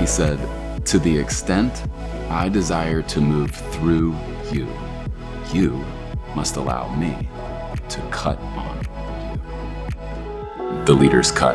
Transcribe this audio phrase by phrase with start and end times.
[0.00, 0.38] He said,
[0.86, 1.84] To the extent
[2.30, 4.16] I desire to move through
[4.50, 4.66] you,
[5.52, 5.84] you
[6.34, 7.28] must allow me
[7.90, 8.78] to cut on
[9.36, 10.84] you.
[10.86, 11.54] The Leader's Cut.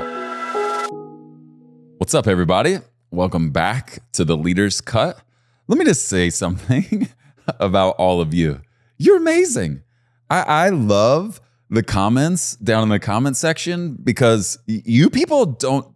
[1.98, 2.78] What's up, everybody?
[3.10, 5.20] Welcome back to the Leader's Cut.
[5.68, 7.10] Let me just say something
[7.60, 8.62] about all of you.
[9.00, 9.82] You're amazing.
[10.30, 11.42] I, I love
[11.72, 15.95] the comments down in the comment section because you people don't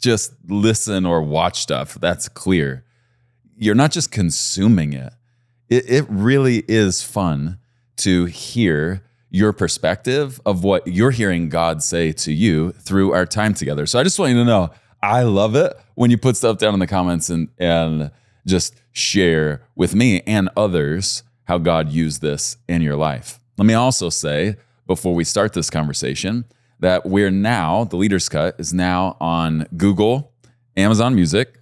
[0.00, 1.98] just listen or watch stuff.
[2.00, 2.84] That's clear.
[3.56, 5.12] You're not just consuming it.
[5.68, 7.58] It, it really is fun
[7.98, 13.54] to hear your perspective of what you're hearing God say to you through our time
[13.54, 13.86] together.
[13.86, 14.70] So I just want you to know
[15.02, 18.10] I love it when you put stuff down in the comments and and
[18.46, 23.40] just share with me and others how God used this in your life.
[23.58, 24.56] Let me also say
[24.86, 26.44] before we start this conversation
[26.80, 30.32] that we're now, the Leader's Cut is now on Google,
[30.76, 31.58] Amazon Music,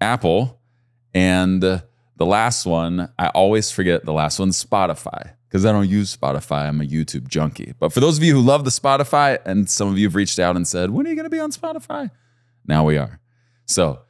[0.00, 0.60] Apple,
[1.14, 1.82] and the
[2.18, 6.68] last one, I always forget the last one, Spotify, because I don't use Spotify.
[6.68, 7.74] I'm a YouTube junkie.
[7.78, 10.38] But for those of you who love the Spotify, and some of you have reached
[10.38, 12.10] out and said, when are you going to be on Spotify?
[12.66, 13.20] Now we are.
[13.66, 14.00] So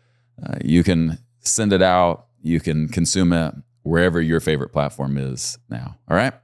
[0.44, 5.58] uh, you can send it out, you can consume it wherever your favorite platform is
[5.68, 5.96] now.
[6.08, 6.34] All right.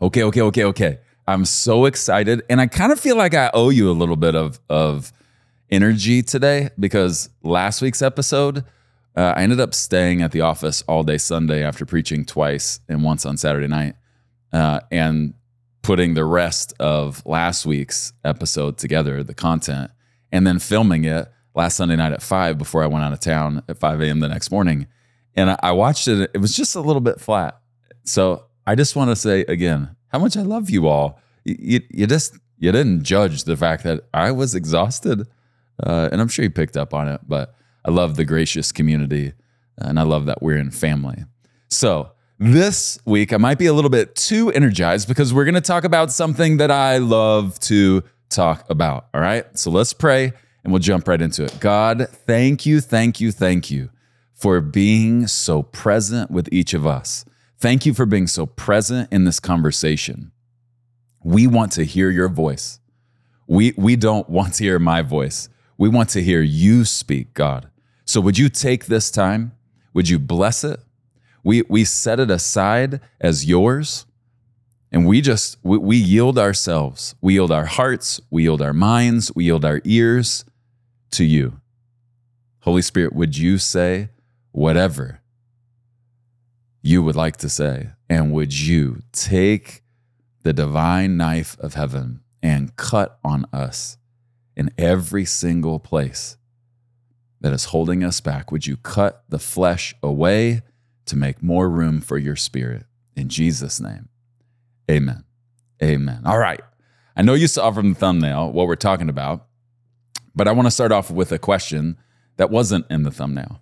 [0.00, 0.98] Okay, okay, okay, okay.
[1.26, 2.42] I'm so excited.
[2.48, 5.12] And I kind of feel like I owe you a little bit of, of
[5.70, 8.64] energy today because last week's episode,
[9.16, 13.02] uh, I ended up staying at the office all day Sunday after preaching twice and
[13.02, 13.96] once on Saturday night
[14.52, 15.34] uh, and
[15.82, 19.90] putting the rest of last week's episode together, the content,
[20.32, 23.62] and then filming it last Sunday night at five before I went out of town
[23.68, 24.20] at 5 a.m.
[24.20, 24.86] the next morning.
[25.34, 27.58] And I, I watched it, it was just a little bit flat.
[28.04, 31.20] So I just want to say again, how much I love you all.
[31.44, 35.26] You, you just you didn't judge the fact that I was exhausted,
[35.82, 37.20] uh, and I'm sure you picked up on it.
[37.26, 37.54] But
[37.84, 39.32] I love the gracious community,
[39.78, 41.24] and I love that we're in family.
[41.68, 45.60] So this week I might be a little bit too energized because we're going to
[45.60, 49.08] talk about something that I love to talk about.
[49.14, 50.32] All right, so let's pray
[50.64, 51.58] and we'll jump right into it.
[51.60, 53.90] God, thank you, thank you, thank you
[54.34, 57.24] for being so present with each of us.
[57.58, 60.32] Thank you for being so present in this conversation.
[61.24, 62.80] We want to hear your voice.
[63.46, 65.48] We, we don't want to hear my voice.
[65.78, 67.70] We want to hear you speak, God.
[68.04, 69.52] So would you take this time?
[69.94, 70.80] Would you bless it?
[71.42, 74.04] We, we set it aside as yours.
[74.92, 77.14] And we just, we, we yield ourselves.
[77.20, 78.20] We yield our hearts.
[78.30, 79.32] We yield our minds.
[79.34, 80.44] We yield our ears
[81.12, 81.60] to you.
[82.60, 84.10] Holy Spirit, would you say
[84.52, 85.20] whatever
[86.86, 87.90] you would like to say?
[88.08, 89.82] And would you take
[90.42, 93.98] the divine knife of heaven and cut on us
[94.56, 96.36] in every single place
[97.40, 98.52] that is holding us back?
[98.52, 100.62] Would you cut the flesh away
[101.06, 102.84] to make more room for your spirit?
[103.16, 104.08] In Jesus' name,
[104.88, 105.24] amen.
[105.82, 106.22] Amen.
[106.24, 106.60] All right.
[107.16, 109.46] I know you saw from the thumbnail what we're talking about,
[110.34, 111.98] but I want to start off with a question
[112.36, 113.60] that wasn't in the thumbnail.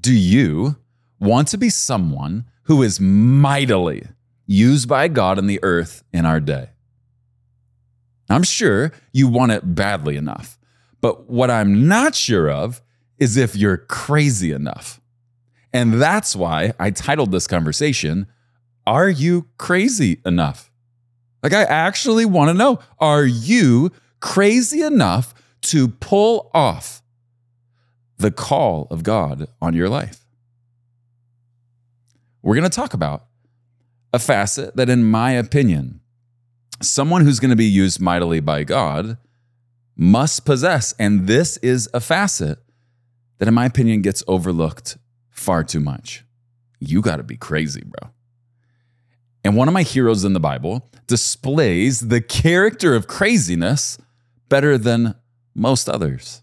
[0.00, 0.76] Do you
[1.18, 4.04] want to be someone who is mightily
[4.46, 6.70] used by God in the earth in our day.
[8.28, 10.58] I'm sure you want it badly enough,
[11.00, 12.80] but what I'm not sure of
[13.18, 15.00] is if you're crazy enough.
[15.72, 18.26] And that's why I titled this conversation,
[18.86, 20.70] Are You Crazy Enough?
[21.42, 23.90] Like, I actually want to know, are you
[24.20, 27.02] crazy enough to pull off
[28.18, 30.21] the call of God on your life?
[32.42, 33.26] We're going to talk about
[34.12, 36.00] a facet that, in my opinion,
[36.80, 39.16] someone who's going to be used mightily by God
[39.96, 40.92] must possess.
[40.98, 42.58] And this is a facet
[43.38, 44.98] that, in my opinion, gets overlooked
[45.30, 46.24] far too much.
[46.78, 48.10] You got to be crazy, bro.
[49.44, 53.98] And one of my heroes in the Bible displays the character of craziness
[54.48, 55.14] better than
[55.54, 56.42] most others.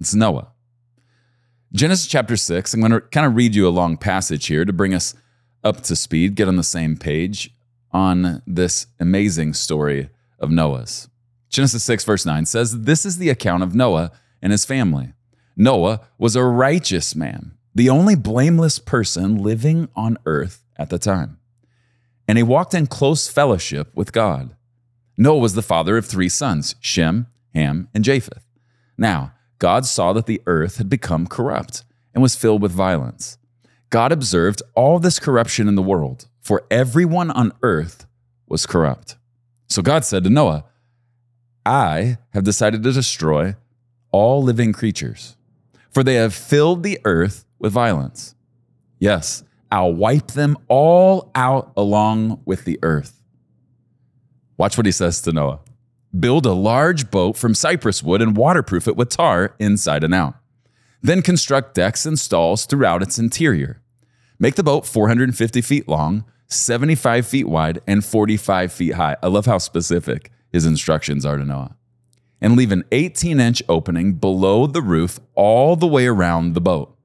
[0.00, 0.53] It's Noah.
[1.74, 4.72] Genesis chapter 6, I'm going to kind of read you a long passage here to
[4.72, 5.12] bring us
[5.64, 7.52] up to speed, get on the same page
[7.90, 11.08] on this amazing story of Noah's.
[11.48, 15.14] Genesis 6, verse 9 says, This is the account of Noah and his family.
[15.56, 21.40] Noah was a righteous man, the only blameless person living on earth at the time.
[22.28, 24.54] And he walked in close fellowship with God.
[25.18, 28.44] Noah was the father of three sons Shem, Ham, and Japheth.
[28.96, 29.32] Now,
[29.64, 33.38] God saw that the earth had become corrupt and was filled with violence.
[33.88, 38.04] God observed all this corruption in the world, for everyone on earth
[38.46, 39.16] was corrupt.
[39.70, 40.66] So God said to Noah,
[41.64, 43.56] I have decided to destroy
[44.12, 45.34] all living creatures,
[45.90, 48.34] for they have filled the earth with violence.
[48.98, 53.18] Yes, I'll wipe them all out along with the earth.
[54.58, 55.60] Watch what he says to Noah
[56.18, 60.36] Build a large boat from cypress wood and waterproof it with tar inside and out.
[61.02, 63.82] Then construct decks and stalls throughout its interior.
[64.38, 69.16] Make the boat 450 feet long, 75 feet wide, and 45 feet high.
[69.22, 71.76] I love how specific his instructions are to Noah.
[72.40, 76.96] And leave an 18 inch opening below the roof all the way around the boat.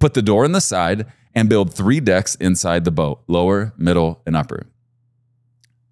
[0.00, 4.22] Put the door in the side and build three decks inside the boat lower, middle,
[4.26, 4.66] and upper.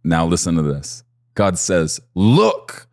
[0.02, 1.04] Now, listen to this.
[1.34, 2.86] God says, Look,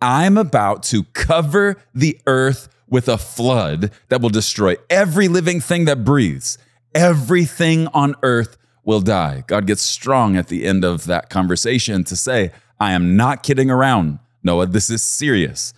[0.00, 5.84] I'm about to cover the earth with a flood that will destroy every living thing
[5.84, 6.58] that breathes.
[6.94, 9.44] Everything on earth will die.
[9.46, 12.50] God gets strong at the end of that conversation to say,
[12.80, 14.18] I am not kidding around.
[14.42, 15.72] Noah, this is serious.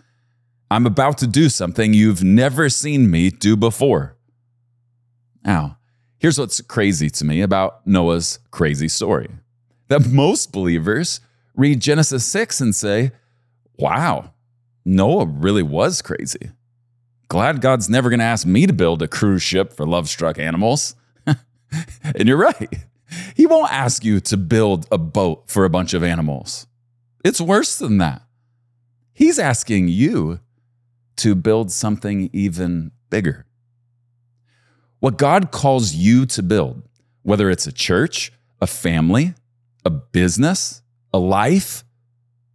[0.71, 4.17] I'm about to do something you've never seen me do before.
[5.45, 5.79] Now,
[6.19, 9.29] here's what's crazy to me about Noah's crazy story
[9.89, 11.21] that most believers
[11.55, 13.13] read Genesis 6 and say,
[13.79, 14.33] wow,
[14.85, 16.51] Noah really was crazy.
[17.29, 20.39] Glad God's never going to ask me to build a cruise ship for love struck
[20.39, 20.95] animals.
[21.27, 22.87] and you're right.
[23.35, 26.67] He won't ask you to build a boat for a bunch of animals.
[27.25, 28.23] It's worse than that.
[29.13, 30.41] He's asking you
[31.17, 33.47] to build something even bigger.
[35.01, 36.83] What God calls you to build,
[37.23, 39.35] whether it's a church, a family,
[39.85, 40.82] a business,
[41.13, 41.85] a life,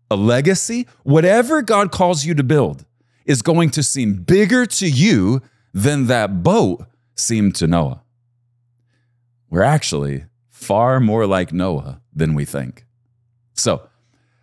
[0.09, 2.85] a legacy, whatever God calls you to build
[3.25, 5.41] is going to seem bigger to you
[5.73, 8.01] than that boat seemed to Noah.
[9.49, 12.85] We're actually far more like Noah than we think.
[13.53, 13.87] So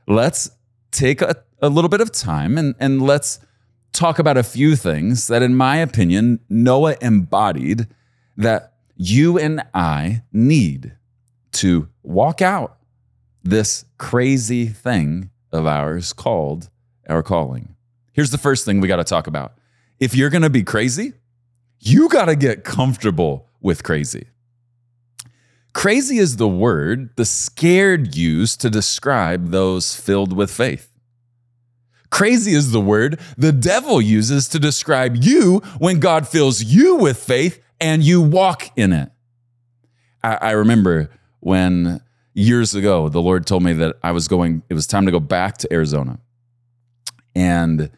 [0.07, 0.51] let's
[0.91, 3.41] take a, a little bit of time and, and let's
[3.93, 7.87] talk about a few things that, in my opinion, Noah embodied
[8.37, 10.97] that you and I need
[11.53, 12.79] to walk out
[13.45, 16.71] this crazy thing of ours called
[17.09, 17.77] our calling.
[18.13, 19.55] Here's the first thing we got to talk about.
[20.01, 21.13] If you're going to be crazy,
[21.79, 24.29] you got to get comfortable with crazy.
[25.75, 30.91] Crazy is the word the scared use to describe those filled with faith.
[32.11, 37.19] Crazy is the word the devil uses to describe you when God fills you with
[37.19, 39.11] faith and you walk in it.
[40.23, 41.11] I, I remember
[41.41, 42.01] when
[42.35, 45.21] years ago the Lord told me that I was going, it was time to go
[45.21, 46.19] back to Arizona.
[47.35, 47.91] And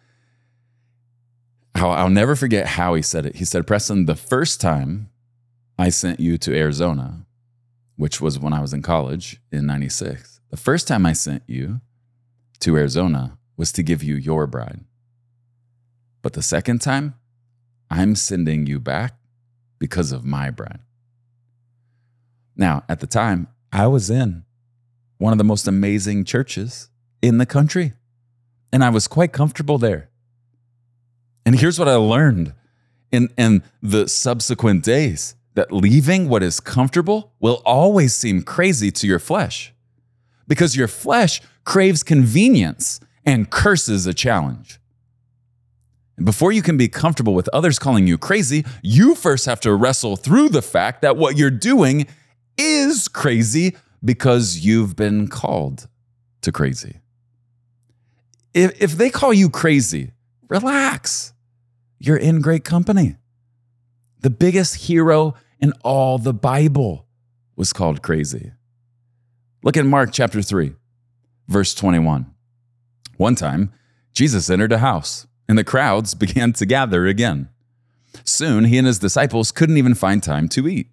[1.75, 3.37] I'll, I'll never forget how he said it.
[3.37, 5.11] He said, Preston, the first time
[5.79, 7.27] I sent you to Arizona,
[7.97, 10.41] which was when I was in college in 96.
[10.51, 11.81] The first time I sent you
[12.61, 14.85] to Arizona was to give you your bride.
[16.23, 17.15] But the second time,
[17.91, 19.15] I'm sending you back
[19.79, 20.81] because of my bride.
[22.57, 24.45] Now, at the time, I was in
[25.19, 26.91] one of the most amazing churches
[27.23, 27.95] in the country,
[28.73, 30.11] and I was quite comfortable there.
[31.45, 32.55] And here's what I learned
[33.13, 39.07] in, in the subsequent days that leaving what is comfortable will always seem crazy to
[39.07, 39.73] your flesh
[40.47, 44.79] because your flesh craves convenience and curses a challenge.
[46.17, 49.75] And before you can be comfortable with others calling you crazy, you first have to
[49.75, 52.07] wrestle through the fact that what you're doing
[52.57, 55.89] is crazy because you've been called
[56.43, 57.01] to crazy.
[58.55, 60.13] If, if they call you crazy,
[60.49, 61.33] relax.
[61.99, 63.17] You're in great company.
[64.21, 67.07] The biggest hero in all the Bible
[67.57, 68.53] was called crazy.
[69.63, 70.75] Look at Mark chapter 3,
[71.49, 72.33] verse 21.
[73.17, 73.73] One time,
[74.13, 77.49] Jesus entered a house, and the crowds began to gather again.
[78.25, 80.89] Soon, he and his disciples couldn't even find time to eat.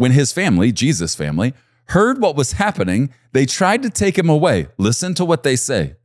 [0.00, 1.52] When his family, Jesus' family,
[1.88, 4.68] heard what was happening, they tried to take him away.
[4.78, 5.96] Listen to what they say.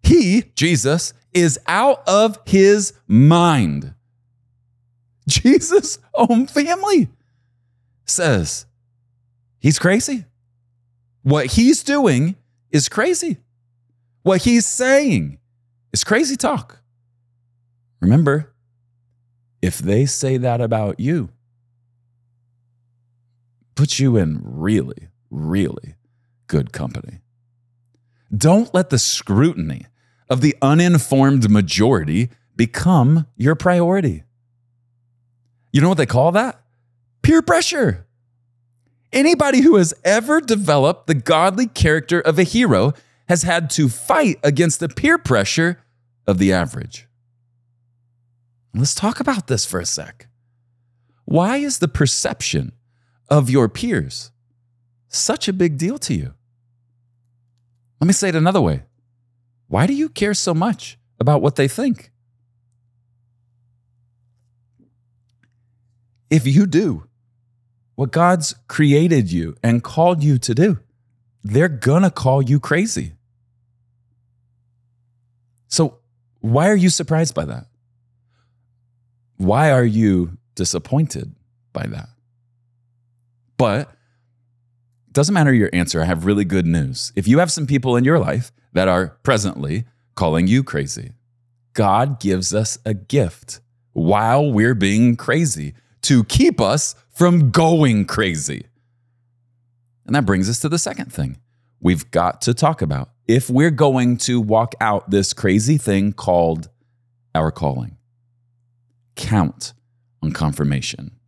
[0.00, 3.94] He, Jesus, is out of his mind.
[5.28, 7.08] Jesus' own family
[8.04, 8.66] says
[9.58, 10.26] he's crazy.
[11.24, 12.36] What he's doing
[12.70, 13.38] is crazy.
[14.22, 15.40] What he's saying
[15.92, 16.80] is crazy talk.
[17.98, 18.52] Remember,
[19.60, 21.30] if they say that about you,
[23.80, 25.94] put you in really, really
[26.46, 27.22] good company.
[28.30, 29.86] Don't let the scrutiny
[30.28, 34.24] of the uninformed majority become your priority.
[35.72, 36.60] You know what they call that?
[37.22, 38.06] Peer pressure.
[39.14, 42.92] Anybody who has ever developed the godly character of a hero
[43.30, 45.80] has had to fight against the peer pressure
[46.26, 47.08] of the average.
[48.74, 50.26] Let's talk about this for a sec.
[51.24, 52.72] Why is the perception
[53.30, 54.32] of your peers
[55.08, 56.34] such a big deal to you?
[58.00, 58.82] Let me say it another way.
[59.68, 62.10] Why do you care so much about what they think?
[66.30, 67.06] If you do
[67.94, 70.78] what God's created you and called you to do,
[71.42, 73.14] they're gonna call you crazy.
[75.68, 75.98] So,
[76.40, 77.66] why are you surprised by that?
[79.36, 81.34] Why are you disappointed
[81.72, 82.09] by that?
[83.60, 83.90] But
[85.12, 86.00] doesn't matter your answer.
[86.00, 87.12] I have really good news.
[87.14, 91.12] If you have some people in your life that are presently calling you crazy,
[91.74, 93.60] God gives us a gift
[93.92, 98.64] while we're being crazy to keep us from going crazy.
[100.06, 101.36] And that brings us to the second thing
[101.82, 106.70] we've got to talk about if we're going to walk out this crazy thing called
[107.34, 107.98] our calling.
[109.16, 109.74] Count
[110.22, 111.19] on confirmation.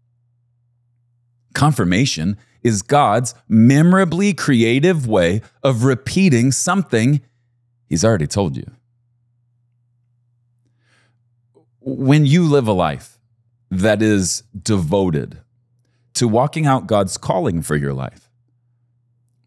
[1.54, 7.20] Confirmation is God's memorably creative way of repeating something
[7.86, 8.70] He's already told you.
[11.80, 13.18] When you live a life
[13.70, 15.38] that is devoted
[16.14, 18.30] to walking out God's calling for your life,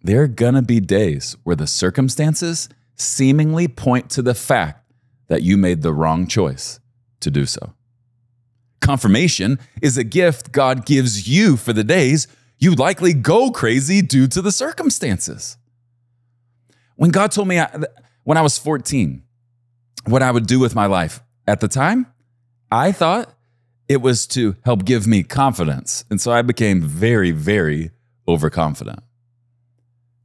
[0.03, 4.91] there are gonna be days where the circumstances seemingly point to the fact
[5.27, 6.79] that you made the wrong choice
[7.21, 7.73] to do so.
[8.85, 12.27] Confirmation is a gift God gives you for the days
[12.59, 15.57] you likely go crazy due to the circumstances.
[16.95, 17.67] When God told me I,
[18.25, 19.23] when I was 14
[20.05, 22.05] what I would do with my life at the time,
[22.71, 23.33] I thought
[23.89, 26.05] it was to help give me confidence.
[26.11, 27.89] And so I became very, very
[28.27, 28.99] overconfident.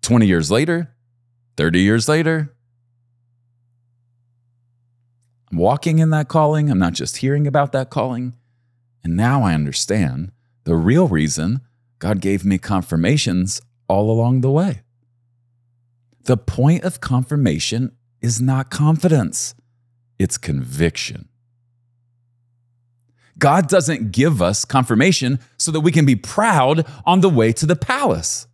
[0.03, 0.95] 20 years later,
[1.57, 2.55] 30 years later,
[5.51, 6.71] I'm walking in that calling.
[6.71, 8.35] I'm not just hearing about that calling.
[9.03, 10.33] And now I understand
[10.65, 11.61] the real reason
[11.99, 14.83] God gave me confirmations all along the way.
[16.25, 19.55] The point of confirmation is not confidence,
[20.19, 21.29] it's conviction.
[23.39, 27.65] God doesn't give us confirmation so that we can be proud on the way to
[27.65, 28.47] the palace.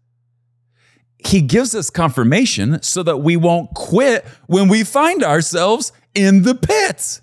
[1.19, 6.55] He gives us confirmation so that we won't quit when we find ourselves in the
[6.55, 7.21] pit.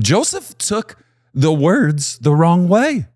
[0.00, 0.96] Joseph took
[1.32, 3.06] the words the wrong way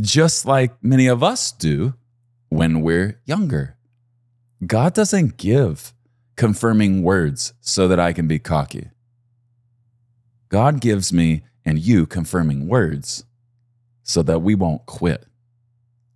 [0.00, 1.94] just like many of us do
[2.48, 3.76] when we're younger.
[4.66, 5.92] God doesn't give
[6.36, 8.90] confirming words so that I can be cocky.
[10.48, 13.24] God gives me and you confirming words
[14.02, 15.26] so that we won't quit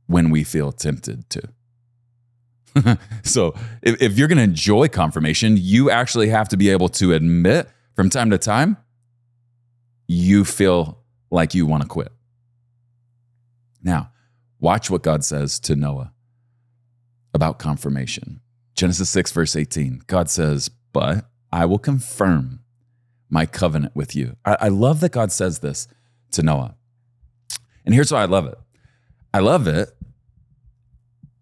[0.06, 2.98] when we feel tempted to.
[3.22, 7.14] so, if, if you're going to enjoy confirmation, you actually have to be able to
[7.14, 8.76] admit from time to time
[10.06, 10.98] you feel
[11.30, 12.12] like you want to quit.
[13.82, 14.10] Now,
[14.58, 16.12] watch what God says to Noah
[17.34, 18.40] about confirmation.
[18.74, 20.02] Genesis 6, verse 18.
[20.06, 22.60] God says, But I will confirm
[23.30, 24.36] my covenant with you.
[24.44, 25.88] I, I love that God says this
[26.32, 26.76] to Noah.
[27.84, 28.58] And here's why I love it
[29.32, 29.90] I love it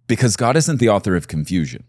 [0.07, 1.85] because God isn't the author of confusion.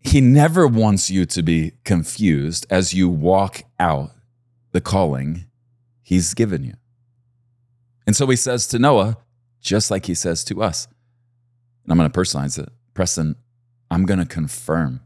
[0.00, 4.12] He never wants you to be confused as you walk out
[4.74, 5.46] the calling
[6.02, 6.74] he's given you.
[8.06, 9.16] And so he says to Noah,
[9.60, 10.88] just like he says to us,
[11.84, 13.36] and I'm going to personalize it Preston,
[13.90, 15.00] I'm going to confirm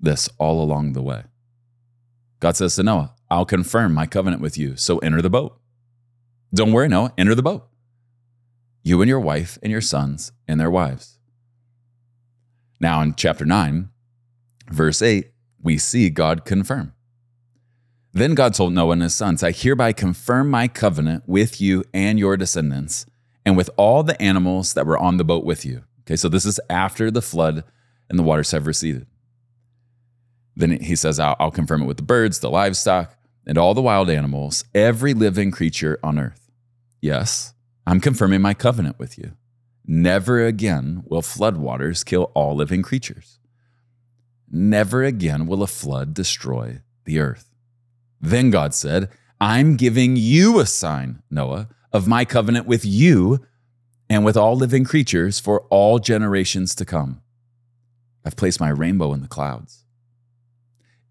[0.00, 1.24] this all along the way.
[2.38, 4.76] God says to Noah, I'll confirm my covenant with you.
[4.76, 5.58] So enter the boat.
[6.54, 7.66] Don't worry, Noah, enter the boat.
[8.82, 11.18] You and your wife and your sons and their wives.
[12.78, 13.88] Now, in chapter 9,
[14.70, 16.92] verse 8, we see God confirm.
[18.16, 22.18] Then God told Noah and his sons, I hereby confirm my covenant with you and
[22.18, 23.04] your descendants,
[23.44, 25.84] and with all the animals that were on the boat with you.
[26.00, 27.62] Okay, so this is after the flood
[28.08, 29.06] and the waters have receded.
[30.56, 33.14] Then he says, I'll, I'll confirm it with the birds, the livestock,
[33.46, 36.50] and all the wild animals, every living creature on earth.
[37.02, 37.52] Yes,
[37.86, 39.32] I'm confirming my covenant with you.
[39.86, 43.40] Never again will flood waters kill all living creatures.
[44.50, 47.52] Never again will a flood destroy the earth.
[48.20, 49.08] Then God said,
[49.40, 53.44] I'm giving you a sign, Noah, of my covenant with you
[54.08, 57.20] and with all living creatures for all generations to come.
[58.24, 59.84] I've placed my rainbow in the clouds.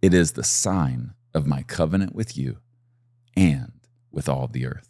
[0.01, 2.57] It is the sign of my covenant with you
[3.35, 3.71] and
[4.11, 4.89] with all the earth.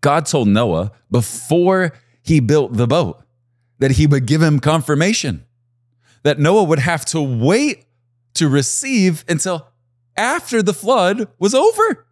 [0.00, 1.92] God told Noah before
[2.22, 3.22] he built the boat
[3.78, 5.44] that he would give him confirmation,
[6.22, 7.86] that Noah would have to wait
[8.34, 9.66] to receive until
[10.16, 12.06] after the flood was over.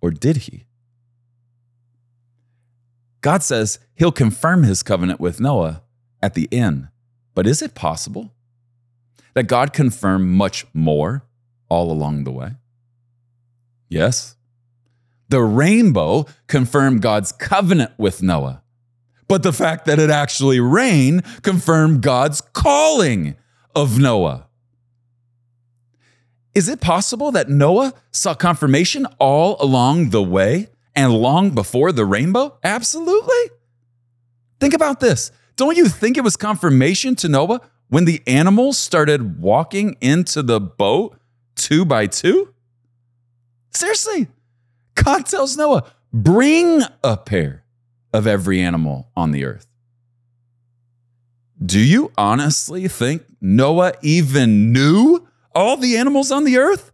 [0.00, 0.64] Or did he?
[3.20, 5.82] God says he'll confirm his covenant with Noah
[6.20, 6.88] at the end.
[7.34, 8.32] But is it possible
[9.34, 11.24] that God confirmed much more
[11.68, 12.56] all along the way?
[13.88, 14.36] Yes.
[15.28, 18.62] The rainbow confirmed God's covenant with Noah.
[19.28, 23.36] But the fact that it actually rained confirmed God's calling
[23.74, 24.48] of Noah.
[26.54, 32.04] Is it possible that Noah saw confirmation all along the way and long before the
[32.04, 32.58] rainbow?
[32.62, 33.56] Absolutely.
[34.60, 35.32] Think about this.
[35.56, 40.60] Don't you think it was confirmation to Noah when the animals started walking into the
[40.60, 41.18] boat
[41.56, 42.52] two by two?
[43.70, 44.28] Seriously,
[44.94, 47.64] God tells Noah, bring a pair
[48.12, 49.66] of every animal on the earth.
[51.64, 56.92] Do you honestly think Noah even knew all the animals on the earth?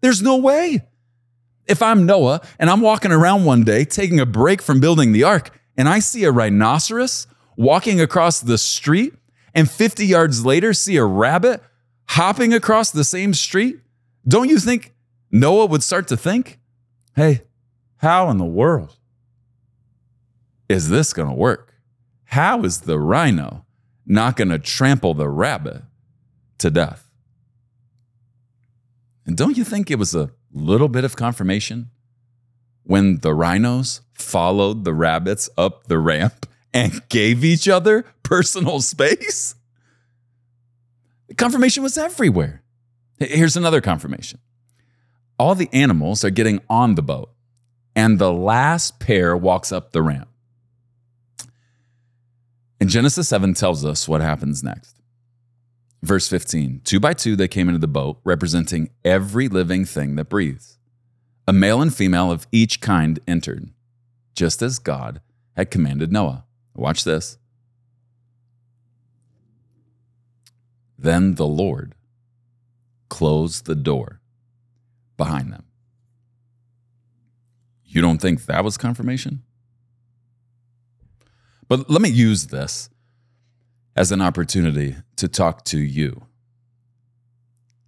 [0.00, 0.82] There's no way.
[1.66, 5.24] If I'm Noah and I'm walking around one day taking a break from building the
[5.24, 9.14] ark and I see a rhinoceros walking across the street
[9.54, 11.62] and 50 yards later see a rabbit
[12.08, 13.80] hopping across the same street,
[14.26, 14.94] don't you think
[15.30, 16.58] Noah would start to think,
[17.14, 17.42] hey,
[17.98, 18.96] how in the world
[20.68, 21.74] is this going to work?
[22.24, 23.64] How is the rhino
[24.06, 25.82] not going to trample the rabbit
[26.58, 27.09] to death?
[29.30, 31.90] And don't you think it was a little bit of confirmation
[32.82, 39.54] when the rhinos followed the rabbits up the ramp and gave each other personal space?
[41.36, 42.64] Confirmation was everywhere.
[43.20, 44.40] Here's another confirmation
[45.38, 47.30] all the animals are getting on the boat,
[47.94, 50.28] and the last pair walks up the ramp.
[52.80, 54.99] And Genesis 7 tells us what happens next.
[56.02, 60.28] Verse 15 Two by two they came into the boat, representing every living thing that
[60.28, 60.78] breathes.
[61.46, 63.70] A male and female of each kind entered,
[64.34, 65.20] just as God
[65.56, 66.44] had commanded Noah.
[66.74, 67.38] Watch this.
[70.98, 71.94] Then the Lord
[73.08, 74.20] closed the door
[75.16, 75.64] behind them.
[77.84, 79.42] You don't think that was confirmation?
[81.68, 82.90] But let me use this
[83.96, 86.26] as an opportunity to talk to you.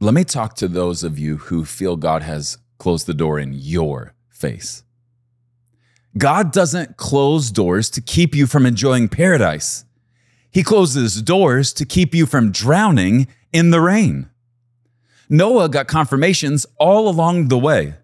[0.00, 3.52] Let me talk to those of you who feel God has closed the door in
[3.52, 4.82] your face.
[6.18, 9.84] God doesn't close doors to keep you from enjoying paradise.
[10.50, 14.28] He closes doors to keep you from drowning in the rain.
[15.28, 17.94] Noah got confirmations all along the way,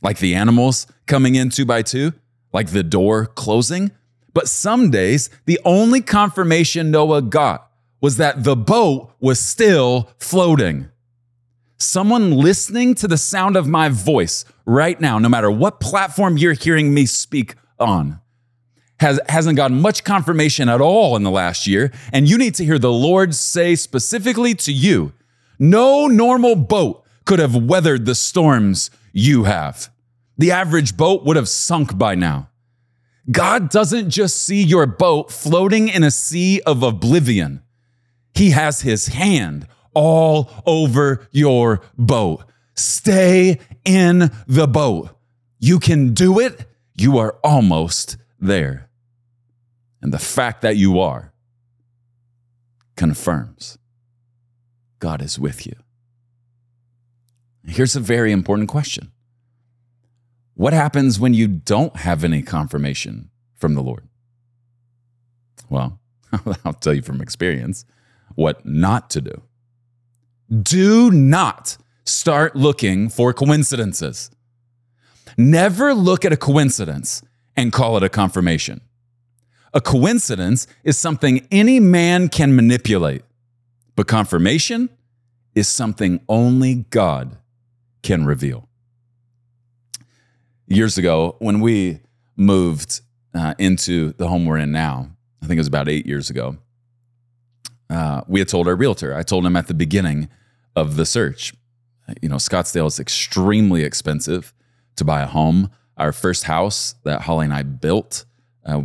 [0.00, 2.14] like the animals coming in two by two,
[2.52, 3.90] like the door closing.
[4.32, 10.88] But some days, the only confirmation Noah got was that the boat was still floating.
[11.78, 16.52] Someone listening to the sound of my voice right now, no matter what platform you're
[16.52, 18.20] hearing me speak on,
[19.00, 21.90] has, hasn't gotten much confirmation at all in the last year.
[22.12, 25.12] And you need to hear the Lord say specifically to you
[25.58, 29.90] no normal boat could have weathered the storms you have.
[30.38, 32.49] The average boat would have sunk by now.
[33.30, 37.62] God doesn't just see your boat floating in a sea of oblivion.
[38.34, 42.44] He has his hand all over your boat.
[42.74, 45.10] Stay in the boat.
[45.58, 46.66] You can do it.
[46.94, 48.88] You are almost there.
[50.00, 51.32] And the fact that you are
[52.96, 53.78] confirms
[54.98, 55.74] God is with you.
[57.66, 59.12] Here's a very important question
[60.60, 64.06] What happens when you don't have any confirmation from the Lord?
[65.70, 65.98] Well,
[66.66, 67.86] I'll tell you from experience
[68.34, 69.40] what not to do.
[70.62, 74.30] Do not start looking for coincidences.
[75.38, 77.22] Never look at a coincidence
[77.56, 78.82] and call it a confirmation.
[79.72, 83.22] A coincidence is something any man can manipulate.
[83.96, 84.90] But confirmation
[85.54, 87.38] is something only God
[88.02, 88.68] can reveal.
[90.72, 91.98] Years ago, when we
[92.36, 93.00] moved
[93.34, 95.10] uh, into the home we're in now,
[95.42, 96.58] I think it was about eight years ago,
[97.90, 100.28] uh, we had told our realtor, I told him at the beginning
[100.76, 101.52] of the search,
[102.22, 104.54] you know, Scottsdale is extremely expensive
[104.94, 105.70] to buy a home.
[105.96, 108.24] Our first house that Holly and I built
[108.64, 108.82] uh,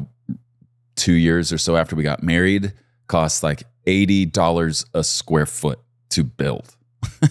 [0.95, 2.73] two years or so after we got married
[3.07, 6.75] cost like $80 a square foot to build.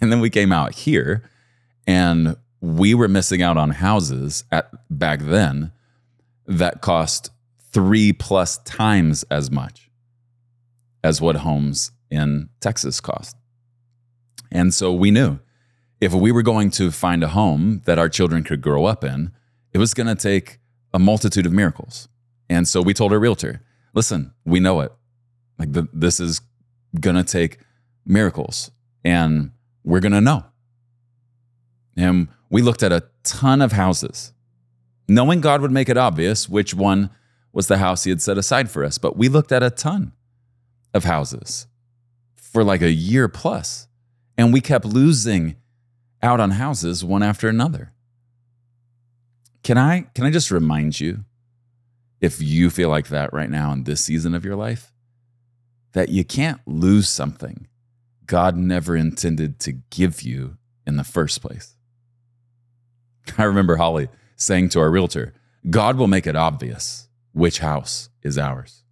[0.00, 1.28] and then we came out here
[1.86, 5.70] and we were missing out on houses at back then
[6.46, 7.30] that cost
[7.72, 9.90] three plus times as much
[11.02, 13.36] as what homes in Texas cost.
[14.50, 15.40] And so we knew
[16.00, 19.32] if we were going to find a home that our children could grow up in,
[19.74, 20.58] it was going to take
[20.94, 22.08] a multitude of miracles.
[22.48, 24.92] And so we told our realtor, listen, we know it.
[25.58, 26.40] Like the, this is
[26.98, 27.58] going to take
[28.06, 28.70] miracles
[29.04, 29.50] and
[29.84, 30.46] we're going to know.
[31.96, 34.32] And we looked at a ton of houses,
[35.08, 37.10] knowing God would make it obvious which one
[37.52, 38.98] was the house he had set aside for us.
[38.98, 40.12] But we looked at a ton
[40.92, 41.66] of houses
[42.34, 43.88] for like a year plus,
[44.36, 45.56] and we kept losing
[46.22, 47.92] out on houses one after another.
[49.62, 51.24] Can I can I just remind you
[52.20, 54.92] if you feel like that right now in this season of your life
[55.92, 57.68] that you can't lose something
[58.26, 61.76] God never intended to give you in the first place.
[63.38, 65.34] I remember Holly saying to our realtor,
[65.70, 68.82] God will make it obvious which house is ours.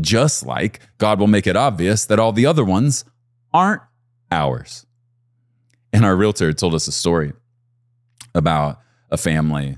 [0.00, 3.04] Just like God will make it obvious that all the other ones
[3.52, 3.82] aren't
[4.30, 4.86] ours.
[5.92, 7.32] And our realtor told us a story
[8.34, 9.76] about a family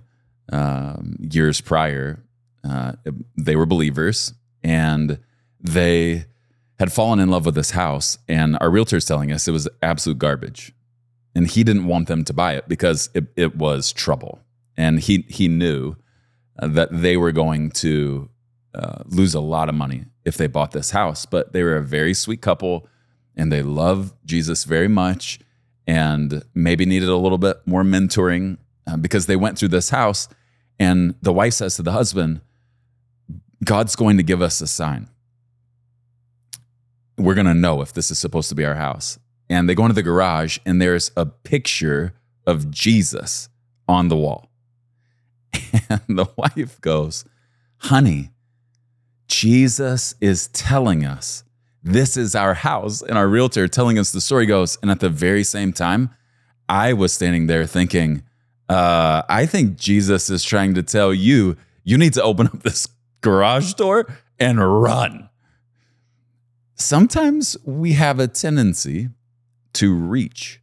[0.52, 2.22] um, years prior.
[2.62, 2.92] Uh,
[3.36, 5.18] they were believers and
[5.60, 6.26] they
[6.78, 8.18] had fallen in love with this house.
[8.28, 10.72] And our realtor is telling us it was absolute garbage.
[11.34, 14.40] And he didn't want them to buy it because it, it was trouble.
[14.76, 15.96] And he, he knew
[16.58, 18.28] uh, that they were going to
[18.74, 21.26] uh, lose a lot of money if they bought this house.
[21.26, 22.88] But they were a very sweet couple
[23.36, 25.40] and they love Jesus very much
[25.86, 30.28] and maybe needed a little bit more mentoring uh, because they went through this house.
[30.78, 32.40] And the wife says to the husband,
[33.64, 35.08] God's going to give us a sign.
[37.16, 39.18] We're going to know if this is supposed to be our house.
[39.48, 42.14] And they go into the garage, and there's a picture
[42.46, 43.48] of Jesus
[43.88, 44.50] on the wall.
[45.88, 47.24] And the wife goes,
[47.78, 48.30] Honey,
[49.28, 51.44] Jesus is telling us
[51.82, 53.02] this is our house.
[53.02, 56.10] And our realtor telling us the story goes, and at the very same time,
[56.68, 58.22] I was standing there thinking,
[58.68, 62.88] uh, I think Jesus is trying to tell you, you need to open up this
[63.20, 64.06] garage door
[64.38, 65.28] and run.
[66.74, 69.10] Sometimes we have a tendency
[69.74, 70.60] to reach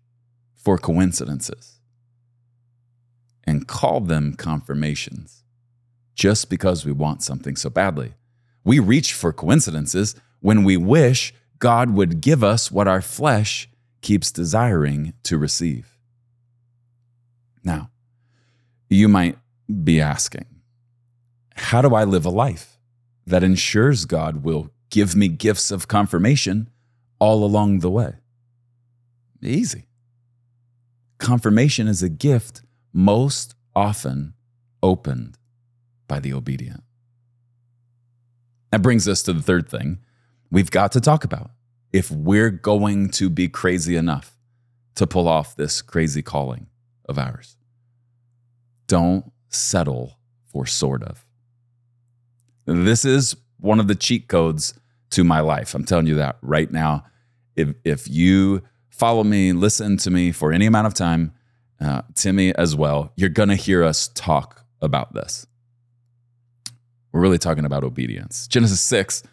[0.54, 1.80] for coincidences
[3.46, 5.44] and call them confirmations
[6.16, 8.14] just because we want something so badly.
[8.64, 13.70] We reach for coincidences when we wish God would give us what our flesh
[14.02, 15.98] keeps desiring to receive.
[17.64, 17.90] Now,
[18.90, 19.38] you might
[19.84, 20.46] be asking,
[21.56, 22.78] how do I live a life
[23.26, 26.70] that ensures God will give me gifts of confirmation
[27.20, 28.16] all along the way?
[29.42, 29.88] Easy.
[31.18, 32.62] Confirmation is a gift
[32.94, 34.34] most often
[34.84, 35.38] opened
[36.08, 36.84] by the obedient.
[38.72, 40.00] That brings us to the third thing
[40.50, 41.52] we've got to talk about.
[41.92, 44.38] If we're going to be crazy enough
[44.96, 46.68] to pull off this crazy calling
[47.08, 47.58] of ours,
[48.88, 51.26] don't settle for sort of.
[52.66, 54.74] This is one of the cheat codes
[55.12, 55.74] to my life.
[55.76, 57.06] I'm telling you that right now.
[57.56, 58.64] If, if you
[59.02, 61.34] follow me, listen to me for any amount of time,
[61.80, 65.48] uh, Timmy as well, you're going to hear us talk about this.
[67.12, 68.46] We're really talking about obedience.
[68.48, 69.24] Genesis 6,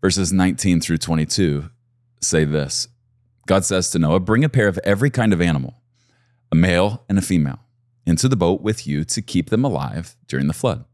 [0.00, 1.68] verses 19 through 22
[2.20, 2.86] say this
[3.48, 5.82] God says to Noah, Bring a pair of every kind of animal,
[6.52, 7.58] a male and a female
[8.06, 10.84] into the boat with you to keep them alive during the flood.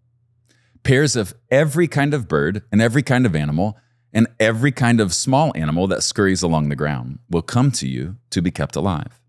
[0.82, 3.76] Pairs of every kind of bird and every kind of animal
[4.12, 8.16] and every kind of small animal that scurries along the ground will come to you
[8.30, 9.20] to be kept alive.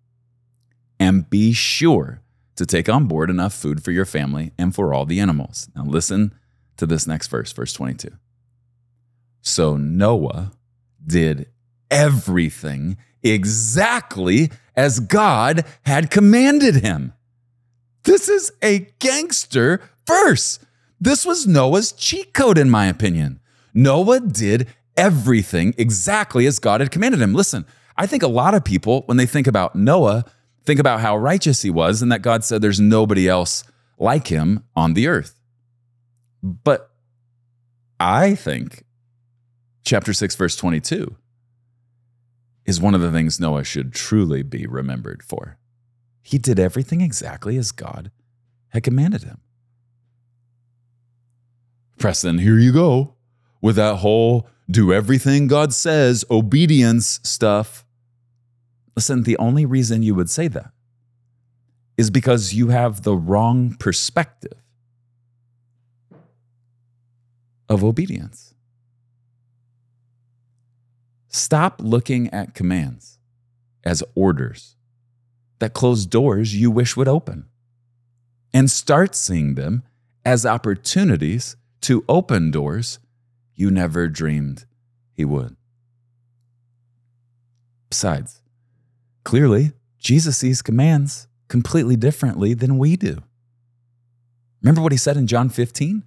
[0.99, 2.21] And be sure
[2.55, 5.69] to take on board enough food for your family and for all the animals.
[5.75, 6.33] Now, listen
[6.77, 8.09] to this next verse, verse 22.
[9.41, 10.51] So Noah
[11.05, 11.47] did
[11.89, 17.13] everything exactly as God had commanded him.
[18.03, 20.59] This is a gangster verse.
[20.99, 23.38] This was Noah's cheat code, in my opinion.
[23.73, 27.33] Noah did everything exactly as God had commanded him.
[27.33, 27.65] Listen,
[27.97, 30.25] I think a lot of people, when they think about Noah,
[30.65, 33.63] think about how righteous he was and that God said there's nobody else
[33.97, 35.39] like him on the earth.
[36.41, 36.91] But
[37.99, 38.83] I think
[39.83, 41.15] chapter 6, verse 22
[42.65, 45.57] is one of the things Noah should truly be remembered for.
[46.21, 48.11] He did everything exactly as God
[48.69, 49.39] had commanded him.
[51.97, 53.15] Preston, here you go
[53.61, 57.85] with that whole do everything God says, obedience stuff.
[58.95, 60.71] Listen, the only reason you would say that
[61.97, 64.61] is because you have the wrong perspective
[67.67, 68.53] of obedience.
[71.27, 73.19] Stop looking at commands
[73.83, 74.75] as orders,
[75.59, 77.45] that closed doors you wish would open,
[78.53, 79.83] and start seeing them
[80.25, 82.99] as opportunities to open doors
[83.59, 84.65] you never dreamed
[85.11, 85.53] he would.
[87.89, 88.41] Besides,
[89.25, 93.21] clearly, Jesus sees commands completely differently than we do.
[94.61, 96.03] Remember what he said in John 15?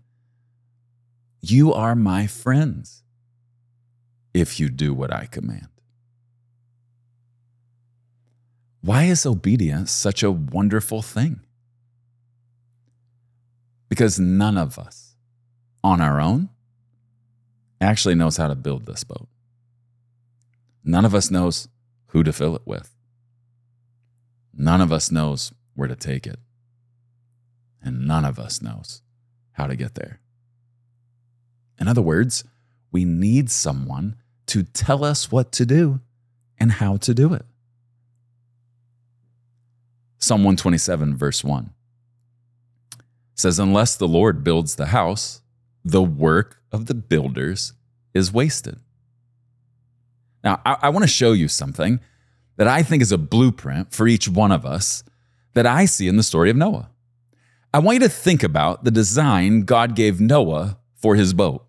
[1.42, 3.02] You are my friends
[4.32, 5.68] if you do what I command.
[8.80, 11.40] Why is obedience such a wonderful thing?
[13.90, 15.16] Because none of us
[15.84, 16.48] on our own
[17.82, 19.28] actually knows how to build this boat.
[20.84, 21.68] None of us knows
[22.08, 22.94] who to fill it with.
[24.54, 26.38] None of us knows where to take it.
[27.82, 29.02] And none of us knows
[29.52, 30.20] how to get there.
[31.78, 32.44] In other words,
[32.90, 34.16] we need someone
[34.46, 36.00] to tell us what to do
[36.58, 37.44] and how to do it.
[40.18, 41.72] Psalm 127, verse 1
[43.34, 45.42] says, Unless the Lord builds the house,
[45.84, 47.72] the work of the builders
[48.14, 48.78] is wasted.
[50.44, 52.00] Now, I, I want to show you something
[52.56, 55.04] that I think is a blueprint for each one of us
[55.54, 56.90] that I see in the story of Noah.
[57.74, 61.64] I want you to think about the design God gave Noah for his boat.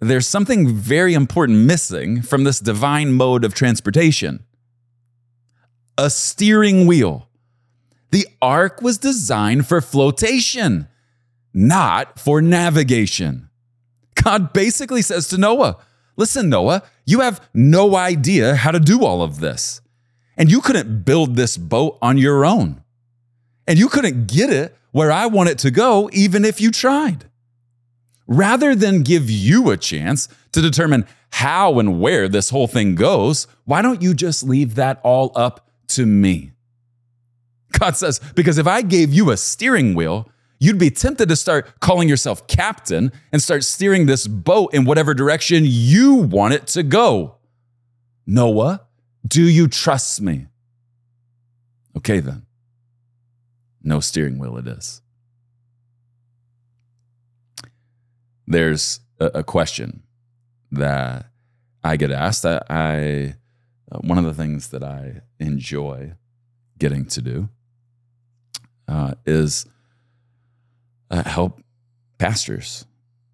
[0.00, 4.44] There's something very important missing from this divine mode of transportation
[5.98, 7.28] a steering wheel.
[8.10, 10.88] The ark was designed for flotation,
[11.52, 13.48] not for navigation.
[14.22, 15.78] God basically says to Noah,
[16.16, 19.80] Listen, Noah, you have no idea how to do all of this.
[20.36, 22.82] And you couldn't build this boat on your own.
[23.66, 27.24] And you couldn't get it where I want it to go, even if you tried.
[28.26, 33.46] Rather than give you a chance to determine how and where this whole thing goes,
[33.64, 36.52] why don't you just leave that all up to me?
[37.72, 40.29] God says, because if I gave you a steering wheel,
[40.60, 45.14] you'd be tempted to start calling yourself captain and start steering this boat in whatever
[45.14, 47.36] direction you want it to go.
[48.26, 48.82] Noah,
[49.26, 50.46] do you trust me?
[51.96, 52.46] Okay, then.
[53.82, 55.00] No steering wheel it is.
[58.46, 60.02] There's a, question
[60.72, 61.26] that
[61.84, 62.44] I get asked.
[62.44, 63.34] I, I
[63.92, 66.14] uh, one of the things that I enjoy
[66.78, 67.48] getting to do
[68.88, 69.66] uh, is
[71.10, 71.60] uh, help
[72.18, 72.86] pastors.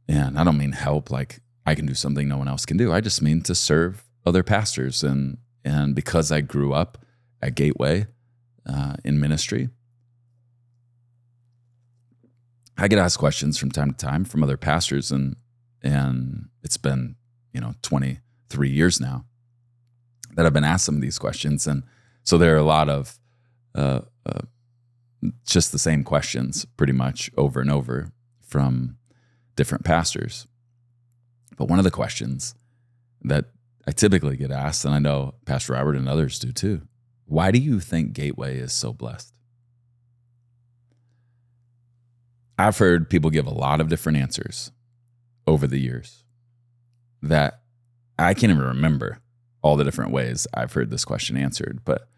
[0.08, 2.92] And I don't mean help like I can do something no one else can do.
[2.92, 5.02] I just mean to serve other pastors.
[5.02, 6.98] And, and because I grew up
[7.42, 8.06] at Gateway
[8.66, 9.68] uh, in ministry,
[12.78, 15.10] I get asked questions from time to time from other pastors.
[15.10, 15.36] And,
[15.82, 17.16] and it's been,
[17.52, 19.24] you know, 23 years now
[20.34, 21.66] that I've been asked some of these questions.
[21.66, 21.82] And
[22.22, 23.18] so there are a lot of
[23.74, 24.40] uh, uh,
[25.44, 28.96] just the same questions pretty much over and over from
[29.56, 30.46] different pastors.
[31.56, 32.54] But one of the questions
[33.22, 33.46] that
[33.86, 36.82] I typically get asked, and I know Pastor Robert and others do too,
[37.24, 39.32] why do you think Gateway is so blessed?
[42.58, 44.70] I've heard people give a lot of different answers
[45.46, 46.24] over the years
[47.22, 47.60] that
[48.18, 49.18] I can't even remember
[49.62, 52.08] all the different ways I've heard this question answered, but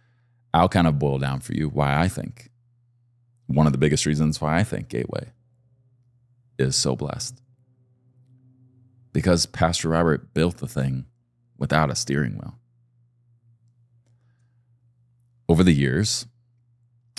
[0.55, 2.51] I'll kind of boil down for you why I think
[3.49, 5.33] one of the biggest reasons why I think Gateway
[6.59, 7.41] is so blessed.
[9.13, 11.07] Because Pastor Robert built the thing
[11.57, 12.55] without a steering wheel.
[15.49, 16.27] Over the years,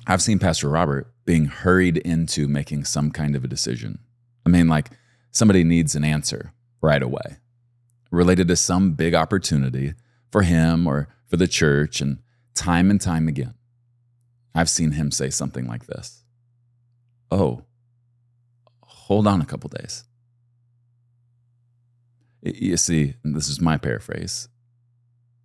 [0.07, 3.99] I've seen Pastor Robert being hurried into making some kind of a decision.
[4.45, 4.91] I mean, like
[5.31, 7.37] somebody needs an answer right away
[8.11, 9.93] related to some big opportunity
[10.31, 12.01] for him or for the church.
[12.01, 12.19] And
[12.53, 13.55] time and time again,
[14.55, 16.18] I've seen him say something like this
[17.31, 17.63] Oh,
[18.81, 20.03] hold on a couple days.
[22.41, 24.47] You see, this is my paraphrase.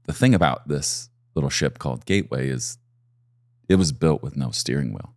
[0.04, 2.78] The thing about this little ship called Gateway is
[3.68, 5.14] it was built with no steering wheel.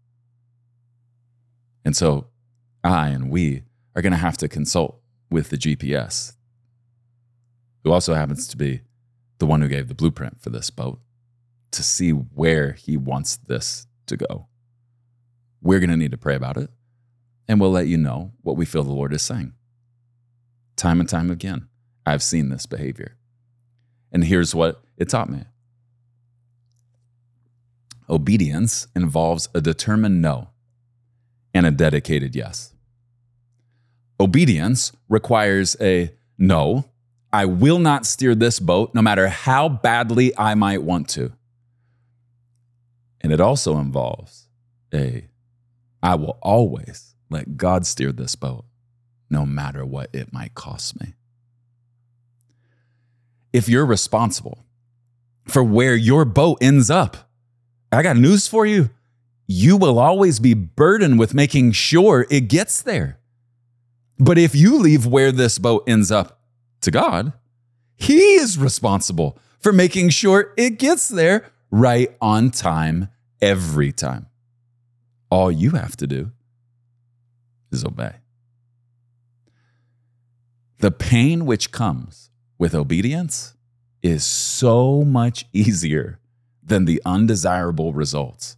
[1.86, 2.28] And so
[2.84, 3.64] I and we
[3.96, 5.00] are going to have to consult
[5.30, 6.34] with the GPS,
[7.84, 8.82] who also happens to be
[9.40, 11.00] the one who gave the blueprint for this boat,
[11.72, 14.48] to see where he wants this to go.
[15.62, 16.70] We're going to need to pray about it,
[17.48, 19.54] and we'll let you know what we feel the Lord is saying.
[20.76, 21.68] Time and time again,
[22.06, 23.18] I've seen this behavior.
[24.12, 25.44] And here's what it taught me
[28.10, 30.50] obedience involves a determined no
[31.54, 32.74] and a dedicated yes.
[34.20, 36.86] Obedience requires a no,
[37.34, 41.34] I will not steer this boat no matter how badly I might want to.
[43.22, 44.48] And it also involves
[44.94, 45.28] a
[46.02, 48.66] I will always let God steer this boat,
[49.30, 51.14] no matter what it might cost me.
[53.52, 54.66] If you're responsible
[55.46, 57.30] for where your boat ends up,
[57.92, 58.90] I got news for you.
[59.48, 63.18] You will always be burdened with making sure it gets there.
[64.20, 66.42] But if you leave where this boat ends up
[66.82, 67.34] to God,
[67.96, 73.10] He is responsible for making sure it gets there right on time
[73.42, 74.28] every time.
[75.30, 76.32] All you have to do
[77.72, 78.16] is obey.
[80.80, 83.56] The pain which comes with obedience
[84.02, 86.20] is so much easier
[86.64, 88.58] than the undesirable results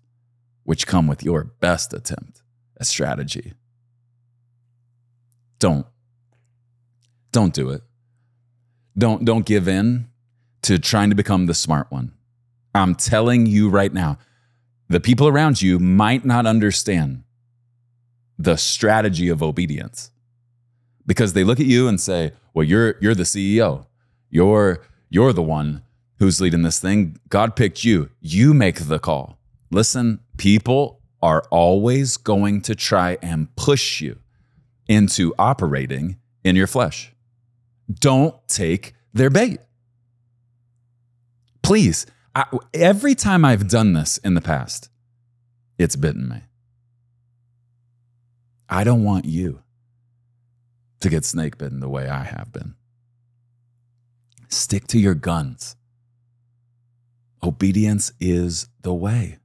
[0.64, 2.44] which come with your best attempt
[2.80, 3.54] at strategy.
[5.60, 5.86] Don't.
[7.32, 7.84] Don't do it.
[8.98, 10.10] Don't don't give in
[10.64, 12.12] to trying to become the smart one.
[12.76, 14.18] I'm telling you right now,
[14.90, 17.24] the people around you might not understand
[18.38, 20.12] the strategy of obedience
[21.06, 23.86] because they look at you and say, "Well, you're you're the CEO.
[24.30, 25.84] You're you're the one
[26.18, 27.18] who's leading this thing.
[27.30, 28.10] God picked you.
[28.20, 29.38] You make the call."
[29.72, 34.20] Listen, people are always going to try and push you
[34.88, 37.14] into operating in your flesh.
[37.92, 39.60] Don't take their bait.
[41.62, 42.06] Please,
[42.40, 44.90] I, every time I've done this in the past,
[45.78, 46.44] it's bitten me.
[48.70, 49.62] I don't want you
[51.02, 52.76] to get snake bitten the way I have been.
[54.48, 55.76] Stick to your guns.
[57.44, 59.38] Obedience is the way.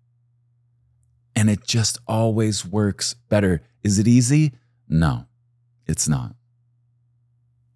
[1.34, 3.62] And it just always works better.
[3.82, 4.52] Is it easy?
[4.88, 5.26] No,
[5.84, 6.36] it's not.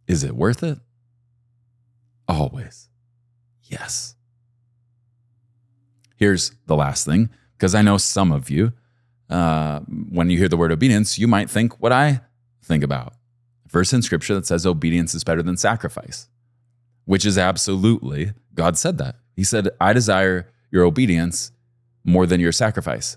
[0.06, 0.78] Is it worth it?
[2.28, 2.88] Always.
[3.64, 4.14] Yes.
[6.18, 8.72] Here's the last thing, because I know some of you,
[9.30, 12.22] uh, when you hear the word obedience, you might think what I
[12.62, 13.14] think about.
[13.68, 16.28] Verse in scripture that says obedience is better than sacrifice,
[17.04, 19.16] which is absolutely, God said that.
[19.36, 21.52] He said, I desire your obedience
[22.02, 23.16] more than your sacrifice.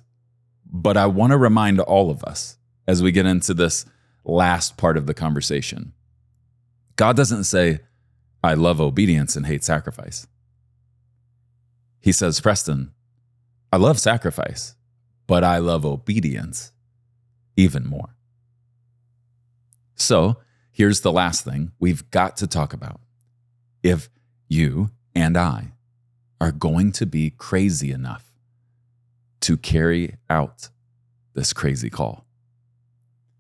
[0.72, 3.86] But I want to remind all of us as we get into this
[4.24, 5.94] last part of the conversation
[6.98, 7.80] God doesn't say,
[8.44, 10.28] I love obedience and hate sacrifice.
[12.02, 12.92] He says, Preston,
[13.72, 14.76] I love sacrifice,
[15.28, 16.74] but I love obedience
[17.56, 18.16] even more.
[19.96, 20.38] So
[20.72, 23.00] here's the last thing we've got to talk about.
[23.84, 24.10] If
[24.50, 25.74] you and I
[26.42, 28.34] are going to be crazy enough
[29.42, 30.70] to carry out
[31.34, 32.26] this crazy call,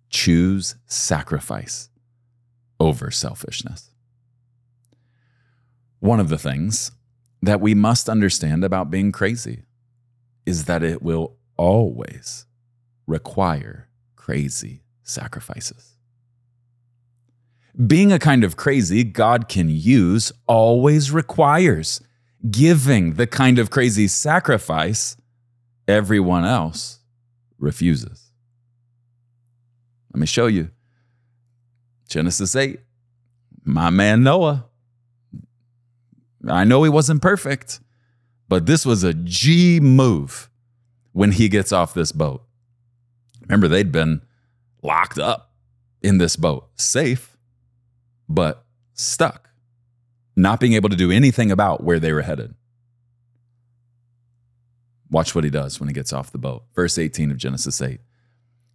[0.10, 1.89] choose sacrifice
[2.80, 3.89] over selfishness.
[6.00, 6.91] One of the things
[7.41, 9.63] that we must understand about being crazy
[10.45, 12.45] is that it will always
[13.08, 15.97] require crazy sacrifices.
[17.88, 22.01] Being a kind of crazy God can use always requires
[22.49, 25.15] giving the kind of crazy sacrifice
[25.88, 26.99] everyone else
[27.60, 28.32] refuses.
[30.13, 30.71] Let me show you.
[32.10, 32.80] Genesis 8.
[33.63, 34.65] My man Noah.
[36.47, 37.80] I know he wasn't perfect,
[38.47, 40.49] but this was a G move
[41.12, 42.43] when he gets off this boat.
[43.41, 44.21] Remember, they'd been
[44.82, 45.54] locked up
[46.01, 47.38] in this boat, safe,
[48.27, 49.49] but stuck,
[50.36, 52.56] not being able to do anything about where they were headed.
[55.10, 56.63] Watch what he does when he gets off the boat.
[56.73, 57.99] Verse 18 of Genesis 8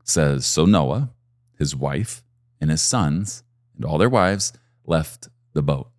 [0.04, 1.10] says So Noah,
[1.58, 2.22] his wife,
[2.60, 3.42] and his sons,
[3.74, 4.52] and all their wives
[4.84, 5.90] left the boat.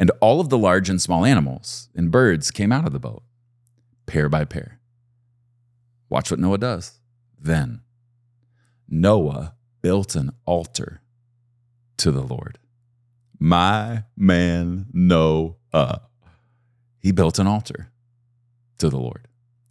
[0.00, 3.22] And all of the large and small animals and birds came out of the boat,
[4.06, 4.80] pair by pair.
[6.08, 6.98] Watch what Noah does.
[7.38, 7.82] Then
[8.88, 11.02] Noah built an altar
[11.98, 12.58] to the Lord.
[13.38, 16.00] My man Noah.
[16.98, 17.92] He built an altar
[18.78, 19.28] to the Lord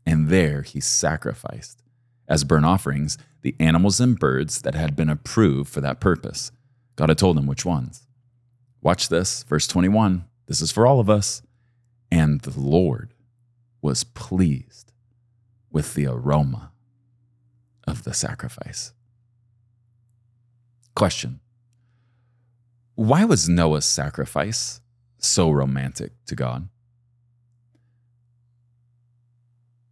[0.09, 1.83] and there he sacrificed
[2.27, 6.51] as burnt offerings the animals and birds that had been approved for that purpose.
[6.95, 8.07] God had told him which ones.
[8.81, 10.25] Watch this, verse 21.
[10.47, 11.41] This is for all of us.
[12.11, 13.13] And the Lord
[13.81, 14.91] was pleased
[15.71, 16.71] with the aroma
[17.87, 18.93] of the sacrifice.
[20.95, 21.39] Question
[22.95, 24.81] Why was Noah's sacrifice
[25.19, 26.69] so romantic to God?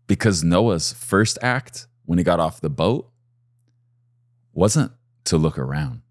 [0.08, 3.12] because Noah's first act when he got off the boat
[4.54, 4.94] wasn't
[5.26, 6.02] to look around,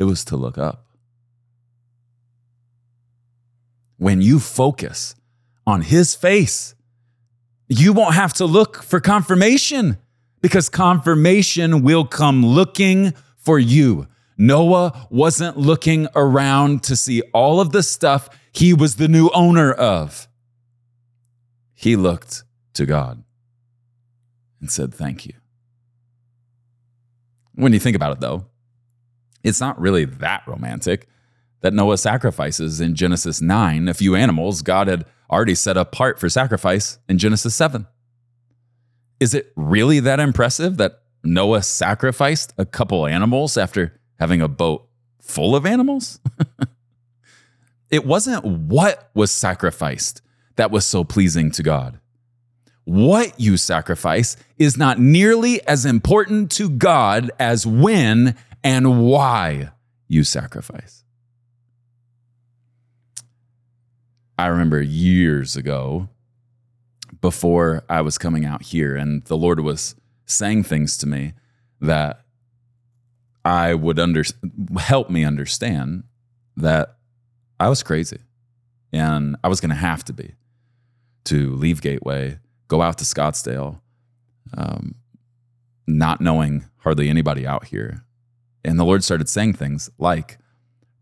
[0.00, 0.86] it was to look up.
[3.96, 5.14] When you focus
[5.70, 6.74] on his face.
[7.68, 9.98] You won't have to look for confirmation
[10.40, 14.08] because confirmation will come looking for you.
[14.36, 19.72] Noah wasn't looking around to see all of the stuff he was the new owner
[19.72, 20.26] of.
[21.74, 22.42] He looked
[22.74, 23.22] to God
[24.60, 25.34] and said, Thank you.
[27.54, 28.46] When you think about it, though,
[29.42, 31.08] it's not really that romantic
[31.60, 36.28] that Noah sacrifices in Genesis 9 a few animals God had already set apart for
[36.28, 37.86] sacrifice in Genesis 7.
[39.20, 44.88] Is it really that impressive that Noah sacrificed a couple animals after having a boat
[45.20, 46.18] full of animals?
[47.90, 50.22] it wasn't what was sacrificed
[50.56, 52.00] that was so pleasing to God.
[52.84, 59.70] What you sacrifice is not nearly as important to God as when and why
[60.08, 61.04] you sacrifice.
[64.38, 66.08] I remember years ago,
[67.20, 69.94] before I was coming out here, and the Lord was
[70.24, 71.34] saying things to me
[71.80, 72.24] that
[73.44, 74.24] I would under,
[74.78, 76.04] help me understand
[76.56, 76.96] that
[77.58, 78.20] I was crazy
[78.92, 80.34] and I was going to have to be
[81.24, 82.38] to leave Gateway,
[82.68, 83.80] go out to Scottsdale,
[84.56, 84.94] um,
[85.86, 88.04] not knowing hardly anybody out here.
[88.64, 90.38] And the Lord started saying things like,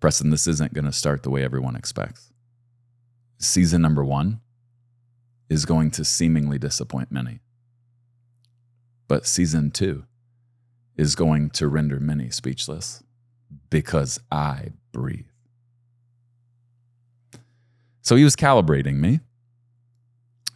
[0.01, 2.33] Preston, this isn't going to start the way everyone expects
[3.39, 4.41] season number one
[5.49, 7.41] is going to seemingly disappoint many.
[9.07, 10.05] But season two
[10.97, 13.03] is going to render many speechless
[13.71, 15.27] because I breathe.
[18.03, 19.21] So he was calibrating me.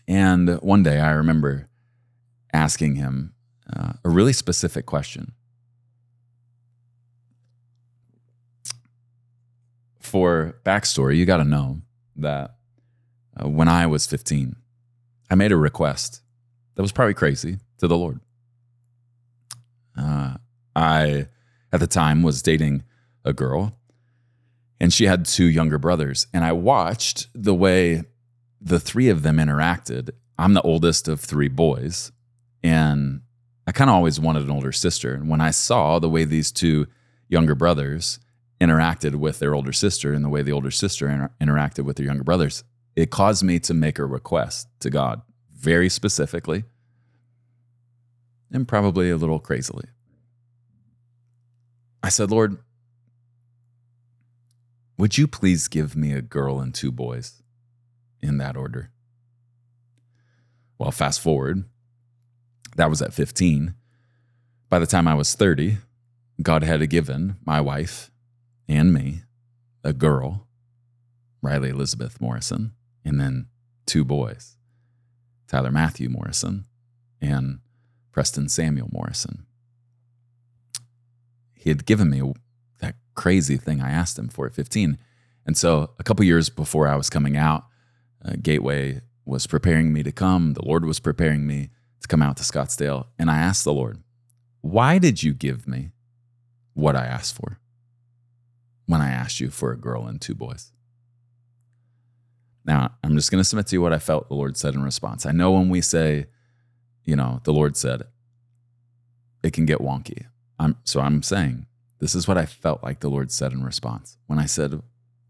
[0.09, 1.69] And one day I remember
[2.53, 3.35] asking him
[3.75, 5.33] uh, a really specific question.
[10.03, 11.81] For backstory, you got to know
[12.17, 12.57] that
[13.41, 14.57] uh, when I was 15,
[15.31, 16.21] I made a request
[16.75, 18.21] that was probably crazy to the Lord.
[19.97, 20.35] Uh,
[20.75, 21.29] I,
[21.73, 22.83] at the time, was dating
[23.25, 23.79] a girl,
[24.81, 26.27] and she had two younger brothers.
[26.33, 28.03] And I watched the way
[28.61, 30.11] the three of them interacted.
[30.39, 32.11] I'm the oldest of three boys,
[32.63, 33.23] and
[33.67, 35.15] I kind of always wanted an older sister.
[35.15, 36.87] And when I saw the way these two
[37.29, 38.19] younger brothers
[38.63, 42.07] interacted with their older sister and the way the older sister inter- interacted with their
[42.07, 42.63] younger brothers,
[42.95, 45.21] it caused me to make a request to God
[45.53, 46.63] very specifically
[48.53, 49.87] and probably a little crazily.
[52.03, 52.59] I said, Lord,
[54.97, 57.43] would you please give me a girl and two boys
[58.21, 58.91] in that order?
[60.79, 61.65] Well, fast forward,
[62.77, 63.75] that was at 15.
[64.69, 65.79] By the time I was 30,
[66.41, 68.12] God had given my wife
[68.73, 69.23] and me
[69.85, 70.47] a girl,
[71.41, 72.73] Riley Elizabeth Morrison,
[73.05, 73.47] and then
[73.87, 74.57] two boys
[75.49, 76.65] Tyler Matthew Morrison
[77.21, 77.59] and
[78.11, 79.47] Preston Samuel Morrison.
[81.55, 82.33] He had given me
[82.81, 84.99] that crazy thing I asked him for at 15.
[85.45, 87.65] And so a couple years before I was coming out,
[88.25, 90.55] uh, Gateway was preparing me to come.
[90.55, 91.71] The Lord was preparing me
[92.01, 93.07] to come out to Scottsdale.
[93.19, 94.03] And I asked the Lord,
[94.61, 95.91] why did you give me
[96.75, 97.59] what I asked for
[98.93, 100.71] when I asked you for a girl and two boys?
[102.67, 104.83] Now, I'm just going to submit to you what I felt the Lord said in
[104.83, 105.25] response.
[105.25, 106.27] I know when we say,
[107.03, 108.03] you know, the Lord said,
[109.43, 110.27] it can get wonky.
[110.59, 111.67] I'm, so I'm saying,
[112.01, 114.19] this is what I felt like the Lord said in response.
[114.27, 114.83] When I said,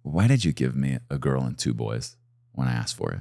[0.02, 2.16] Why did you give me a girl and two boys
[2.50, 3.20] when I asked for it?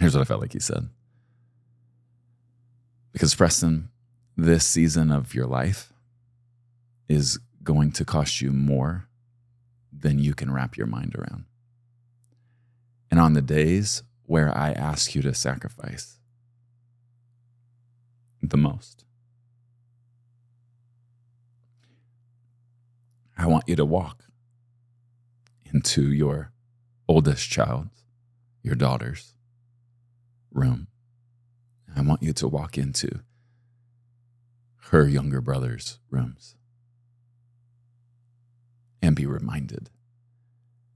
[0.00, 0.88] Here's what I felt like He said.
[3.12, 3.90] Because, Preston,
[4.34, 5.92] this season of your life
[7.06, 9.08] is going to cost you more
[9.98, 11.44] than you can wrap your mind around.
[13.10, 16.18] And on the days where I ask you to sacrifice
[18.42, 19.04] the most,
[23.38, 24.24] I want you to walk
[25.72, 26.52] into your
[27.08, 28.04] oldest child's,
[28.62, 29.34] your daughter's
[30.50, 30.88] room.
[31.94, 33.20] I want you to walk into
[34.90, 36.55] her younger brother's rooms
[39.02, 39.90] and be reminded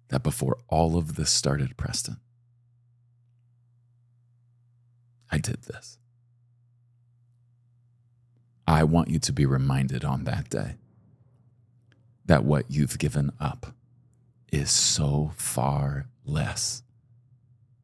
[0.08, 2.18] that before all of this started, Preston,
[5.30, 5.98] I did this.
[8.66, 10.76] I want you to be reminded on that day
[12.26, 13.74] that what you've given up
[14.52, 16.82] is so far less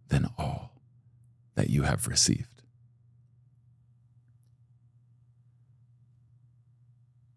[0.08, 0.72] than all
[1.54, 2.62] that you have received.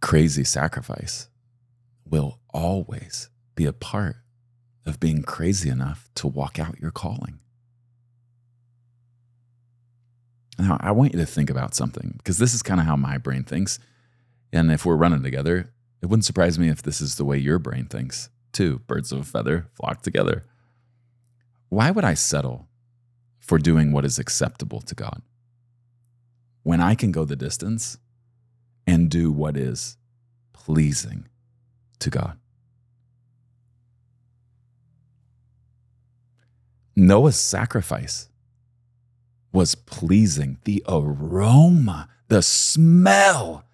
[0.01, 1.29] Crazy sacrifice
[2.09, 4.17] will always be a part
[4.85, 7.39] of being crazy enough to walk out your calling.
[10.57, 13.17] Now, I want you to think about something because this is kind of how my
[13.17, 13.79] brain thinks.
[14.51, 17.59] And if we're running together, it wouldn't surprise me if this is the way your
[17.59, 18.79] brain thinks too.
[18.79, 20.45] Birds of a feather flock together.
[21.69, 22.67] Why would I settle
[23.39, 25.21] for doing what is acceptable to God
[26.63, 27.97] when I can go the distance
[28.85, 29.97] and do what is
[30.51, 31.27] pleasing
[31.99, 32.37] to God?
[36.95, 38.29] Noah's sacrifice
[39.51, 40.57] was pleasing.
[40.65, 43.65] The aroma, the smell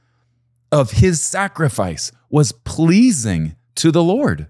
[0.71, 4.47] of his sacrifice was pleasing to the Lord.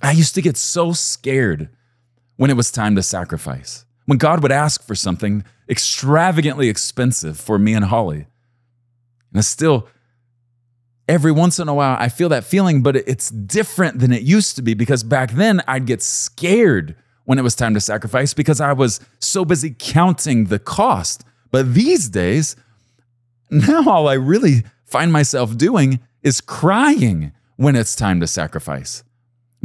[0.00, 1.68] I used to get so scared
[2.36, 3.84] when it was time to sacrifice.
[4.06, 8.26] When God would ask for something extravagantly expensive for me and Holly.
[9.30, 9.88] And I still,
[11.08, 14.56] every once in a while, I feel that feeling, but it's different than it used
[14.56, 18.60] to be because back then I'd get scared when it was time to sacrifice because
[18.60, 21.24] I was so busy counting the cost.
[21.50, 22.56] But these days,
[23.50, 29.02] now all I really find myself doing is crying when it's time to sacrifice.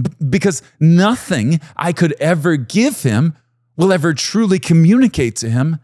[0.02, 3.36] B- because nothing I could ever give him
[3.76, 5.80] will ever truly communicate to him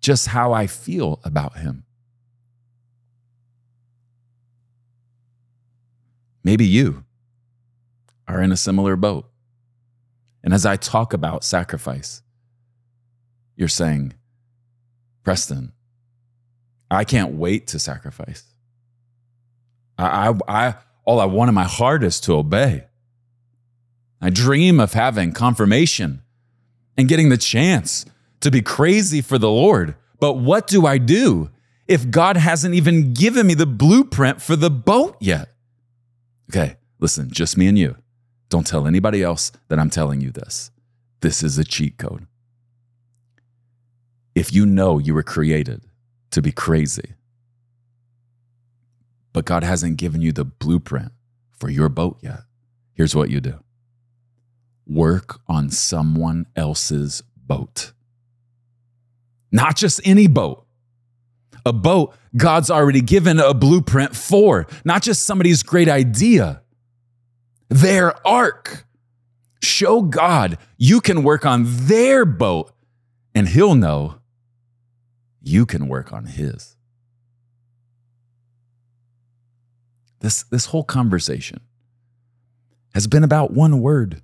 [0.00, 1.84] just how I feel about him.
[6.42, 7.04] Maybe you
[8.26, 9.30] are in a similar boat.
[10.42, 12.22] And as I talk about sacrifice,
[13.56, 14.14] you're saying,
[15.22, 15.72] Preston,
[16.90, 18.44] I can't wait to sacrifice.
[19.98, 20.74] I, I, I,
[21.04, 22.86] all I want in my heart is to obey.
[24.20, 26.22] I dream of having confirmation
[26.96, 28.06] and getting the chance
[28.40, 29.94] to be crazy for the Lord.
[30.18, 31.50] But what do I do
[31.86, 35.48] if God hasn't even given me the blueprint for the boat yet?
[36.50, 37.94] Okay, listen, just me and you.
[38.48, 40.72] Don't tell anybody else that I'm telling you this.
[41.20, 42.26] This is a cheat code.
[44.34, 45.82] If you know you were created
[46.32, 47.14] to be crazy,
[49.32, 51.12] but God hasn't given you the blueprint
[51.52, 52.40] for your boat yet,
[52.94, 53.60] here's what you do
[54.88, 57.92] work on someone else's boat.
[59.52, 60.66] Not just any boat,
[61.64, 66.62] a boat God's already given a blueprint for, not just somebody's great idea
[67.68, 68.84] their ark.
[69.62, 72.72] Show God you can work on their boat,
[73.34, 74.16] and He'll know
[75.40, 76.76] you can work on His.
[80.20, 81.60] This, this whole conversation
[82.94, 84.22] has been about one word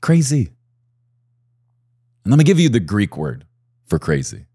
[0.00, 0.50] crazy.
[2.24, 3.44] And let me give you the Greek word
[3.86, 4.47] for crazy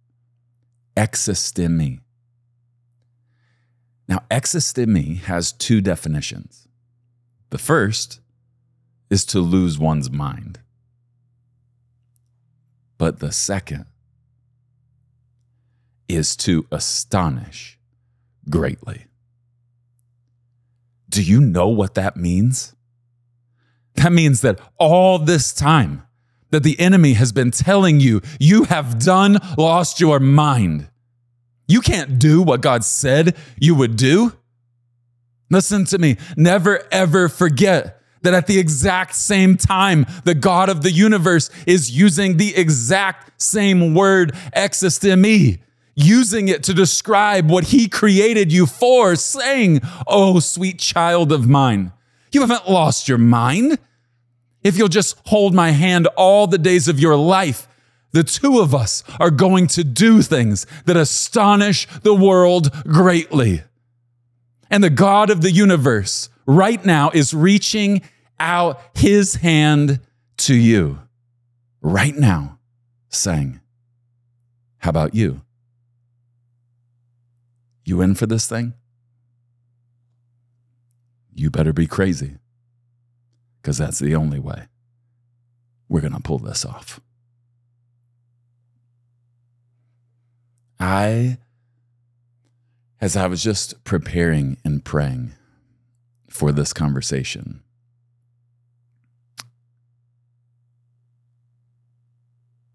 [0.95, 1.99] existemi.
[4.07, 6.67] Now, existemi has two definitions.
[7.49, 8.19] The first
[9.09, 10.59] is to lose one's mind.
[12.97, 13.85] But the second
[16.07, 17.79] is to astonish
[18.49, 19.05] greatly.
[21.09, 22.75] Do you know what that means?
[23.95, 26.03] That means that all this time
[26.53, 30.87] that the enemy has been telling you, you have done lost your mind.
[31.67, 34.33] You can't do what God said you would do.
[35.49, 36.17] Listen to me.
[36.37, 41.89] Never ever forget that at the exact same time, the God of the universe is
[41.89, 45.59] using the exact same word, existemi,
[45.95, 51.93] using it to describe what he created you for, saying, Oh, sweet child of mine,
[52.31, 53.79] you haven't lost your mind.
[54.63, 57.67] If you'll just hold my hand all the days of your life,
[58.11, 63.63] the two of us are going to do things that astonish the world greatly.
[64.69, 68.01] And the God of the universe right now is reaching
[68.39, 69.99] out his hand
[70.37, 70.99] to you
[71.81, 72.59] right now,
[73.09, 73.59] saying,
[74.79, 75.41] How about you?
[77.85, 78.73] You in for this thing?
[81.33, 82.37] You better be crazy,
[83.63, 84.67] because that's the only way
[85.87, 86.99] we're going to pull this off.
[90.79, 91.37] I
[92.99, 95.33] as I was just preparing and praying
[96.29, 97.61] for this conversation,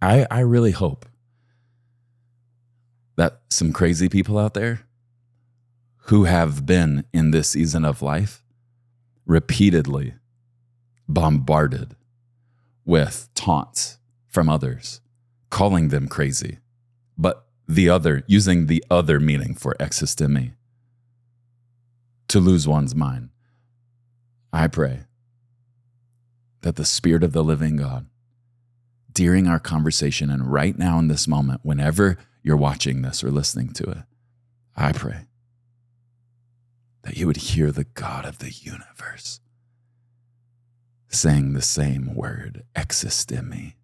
[0.03, 1.07] I, I really hope
[3.17, 4.87] that some crazy people out there
[6.09, 8.43] who have been in this season of life
[9.27, 10.15] repeatedly
[11.09, 11.97] bombarded
[12.85, 15.01] with taunts from others,
[15.51, 16.59] calling them crazy,
[17.17, 20.53] but the other, using the other meaning for existemi,
[22.29, 23.31] to lose one's mind.
[24.53, 25.01] I pray
[26.61, 28.07] that the Spirit of the living God
[29.13, 33.73] during our conversation and right now in this moment, whenever you're watching this or listening
[33.75, 34.05] to it,
[34.77, 35.27] I pray
[37.03, 39.41] that you would hear the God of the universe
[41.09, 43.75] saying the same word, existemi.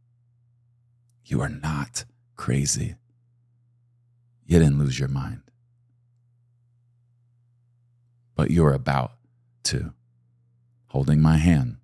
[1.24, 2.04] You are not
[2.36, 2.96] crazy.
[4.46, 5.42] You didn't lose your mind.
[8.34, 9.12] But you're about
[9.64, 9.94] to,
[10.88, 11.78] holding my hand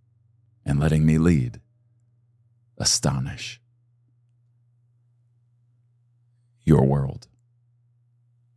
[0.65, 1.61] and letting me lead,
[2.77, 3.61] astonish
[6.65, 7.27] your world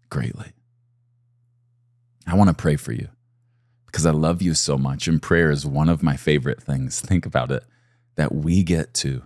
[0.09, 0.51] greatly.
[2.27, 3.09] I want to pray for you
[3.93, 5.07] because I love you so much.
[5.07, 6.99] And prayer is one of my favorite things.
[6.99, 7.63] Think about it
[8.15, 9.23] that we get to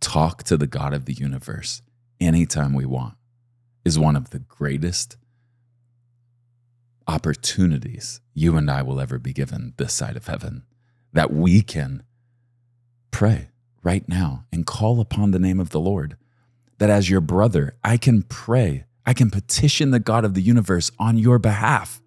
[0.00, 1.82] talk to the God of the universe
[2.18, 3.14] anytime we want
[3.84, 5.16] is one of the greatest
[7.06, 10.64] opportunities you and I will ever be given this side of heaven.
[11.12, 12.02] That we can
[13.10, 13.50] pray
[13.82, 16.16] right now and call upon the name of the Lord.
[16.78, 20.90] That as your brother, I can pray, I can petition the God of the universe
[20.98, 22.01] on your behalf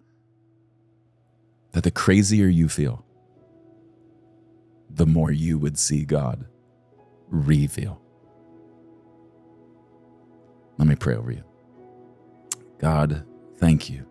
[1.76, 3.04] that the crazier you feel,
[4.88, 6.46] the more you would see God
[7.28, 8.00] reveal.
[10.78, 11.44] Let me pray over you.
[12.78, 13.26] God,
[13.58, 14.06] thank you.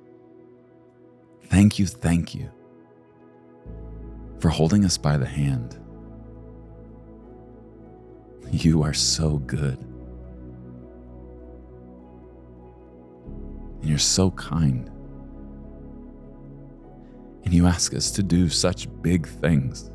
[1.46, 2.52] Thank you, thank you
[4.38, 5.76] for holding us by the hand.
[8.52, 9.80] You are so good.
[13.82, 14.92] And you're so kind
[17.46, 19.90] and you ask us to do such big things.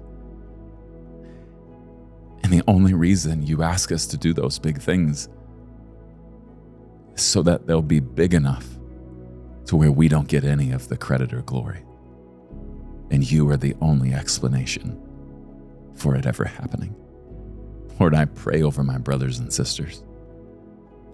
[2.43, 5.29] And the only reason you ask us to do those big things
[7.15, 8.67] is so that they'll be big enough
[9.67, 11.85] to where we don't get any of the credit or glory.
[13.11, 15.01] And you are the only explanation
[15.95, 16.95] for it ever happening.
[17.99, 20.03] Lord, I pray over my brothers and sisters.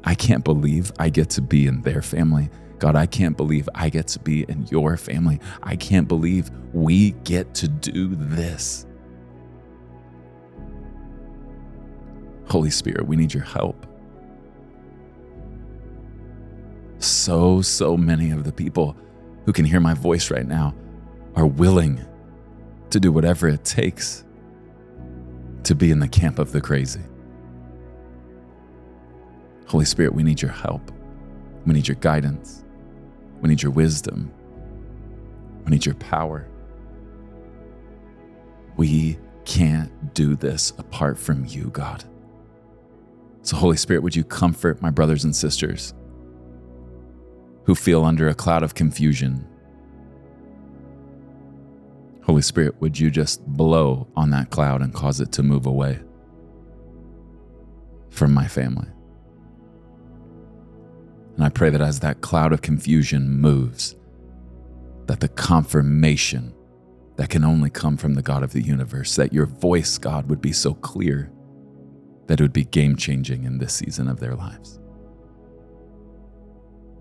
[0.04, 3.88] I can't believe I get to be in their family God, I can't believe I
[3.88, 5.40] get to be in your family.
[5.62, 8.86] I can't believe we get to do this.
[12.48, 13.86] Holy Spirit, we need your help.
[16.98, 18.96] So, so many of the people
[19.44, 20.74] who can hear my voice right now
[21.34, 22.04] are willing
[22.90, 24.24] to do whatever it takes
[25.64, 27.00] to be in the camp of the crazy.
[29.66, 30.92] Holy Spirit, we need your help.
[31.66, 32.64] We need your guidance.
[33.40, 34.32] We need your wisdom.
[35.64, 36.48] We need your power.
[38.76, 42.04] We can't do this apart from you, God.
[43.42, 45.94] So, Holy Spirit, would you comfort my brothers and sisters
[47.64, 49.46] who feel under a cloud of confusion?
[52.22, 56.00] Holy Spirit, would you just blow on that cloud and cause it to move away
[58.10, 58.88] from my family?
[61.36, 63.94] And I pray that as that cloud of confusion moves,
[65.06, 66.54] that the confirmation
[67.16, 70.40] that can only come from the God of the universe, that your voice, God, would
[70.40, 71.30] be so clear
[72.26, 74.80] that it would be game changing in this season of their lives.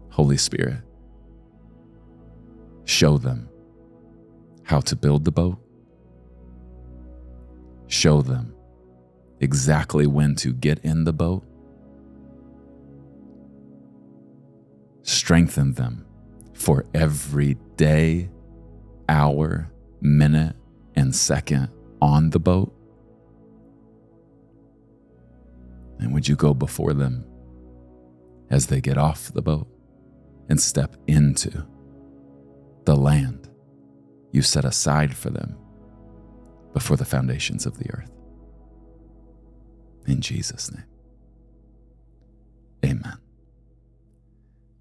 [0.09, 0.81] Holy Spirit,
[2.83, 3.49] show them
[4.63, 5.57] how to build the boat,
[7.87, 8.53] show them
[9.39, 11.43] exactly when to get in the boat
[15.05, 16.03] strengthen them
[16.53, 18.29] for every day,
[19.07, 20.55] hour, minute,
[20.95, 21.69] and second
[22.01, 22.73] on the boat?
[25.99, 27.23] And would you go before them
[28.49, 29.67] as they get off the boat
[30.49, 31.65] and step into
[32.85, 33.49] the land
[34.31, 35.55] you set aside for them
[36.73, 38.11] before the foundations of the earth?
[40.07, 40.85] In Jesus' name,
[42.83, 43.17] amen.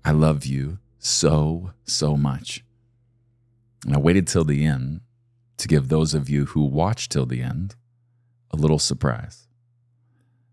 [0.04, 2.62] I love you so, so much.
[3.86, 5.00] And I waited till the end
[5.56, 7.74] to give those of you who watched till the end
[8.50, 9.48] a little surprise.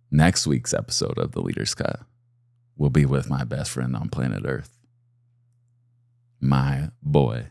[0.09, 2.01] Next week's episode of The Leader's Cut
[2.77, 4.77] will be with my best friend on planet Earth,
[6.39, 7.47] my boy,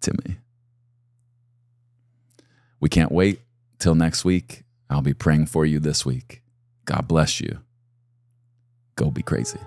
[0.00, 0.38] Timmy.
[2.80, 3.40] We can't wait
[3.78, 4.64] till next week.
[4.90, 6.42] I'll be praying for you this week.
[6.84, 7.60] God bless you.
[8.96, 9.60] Go be crazy.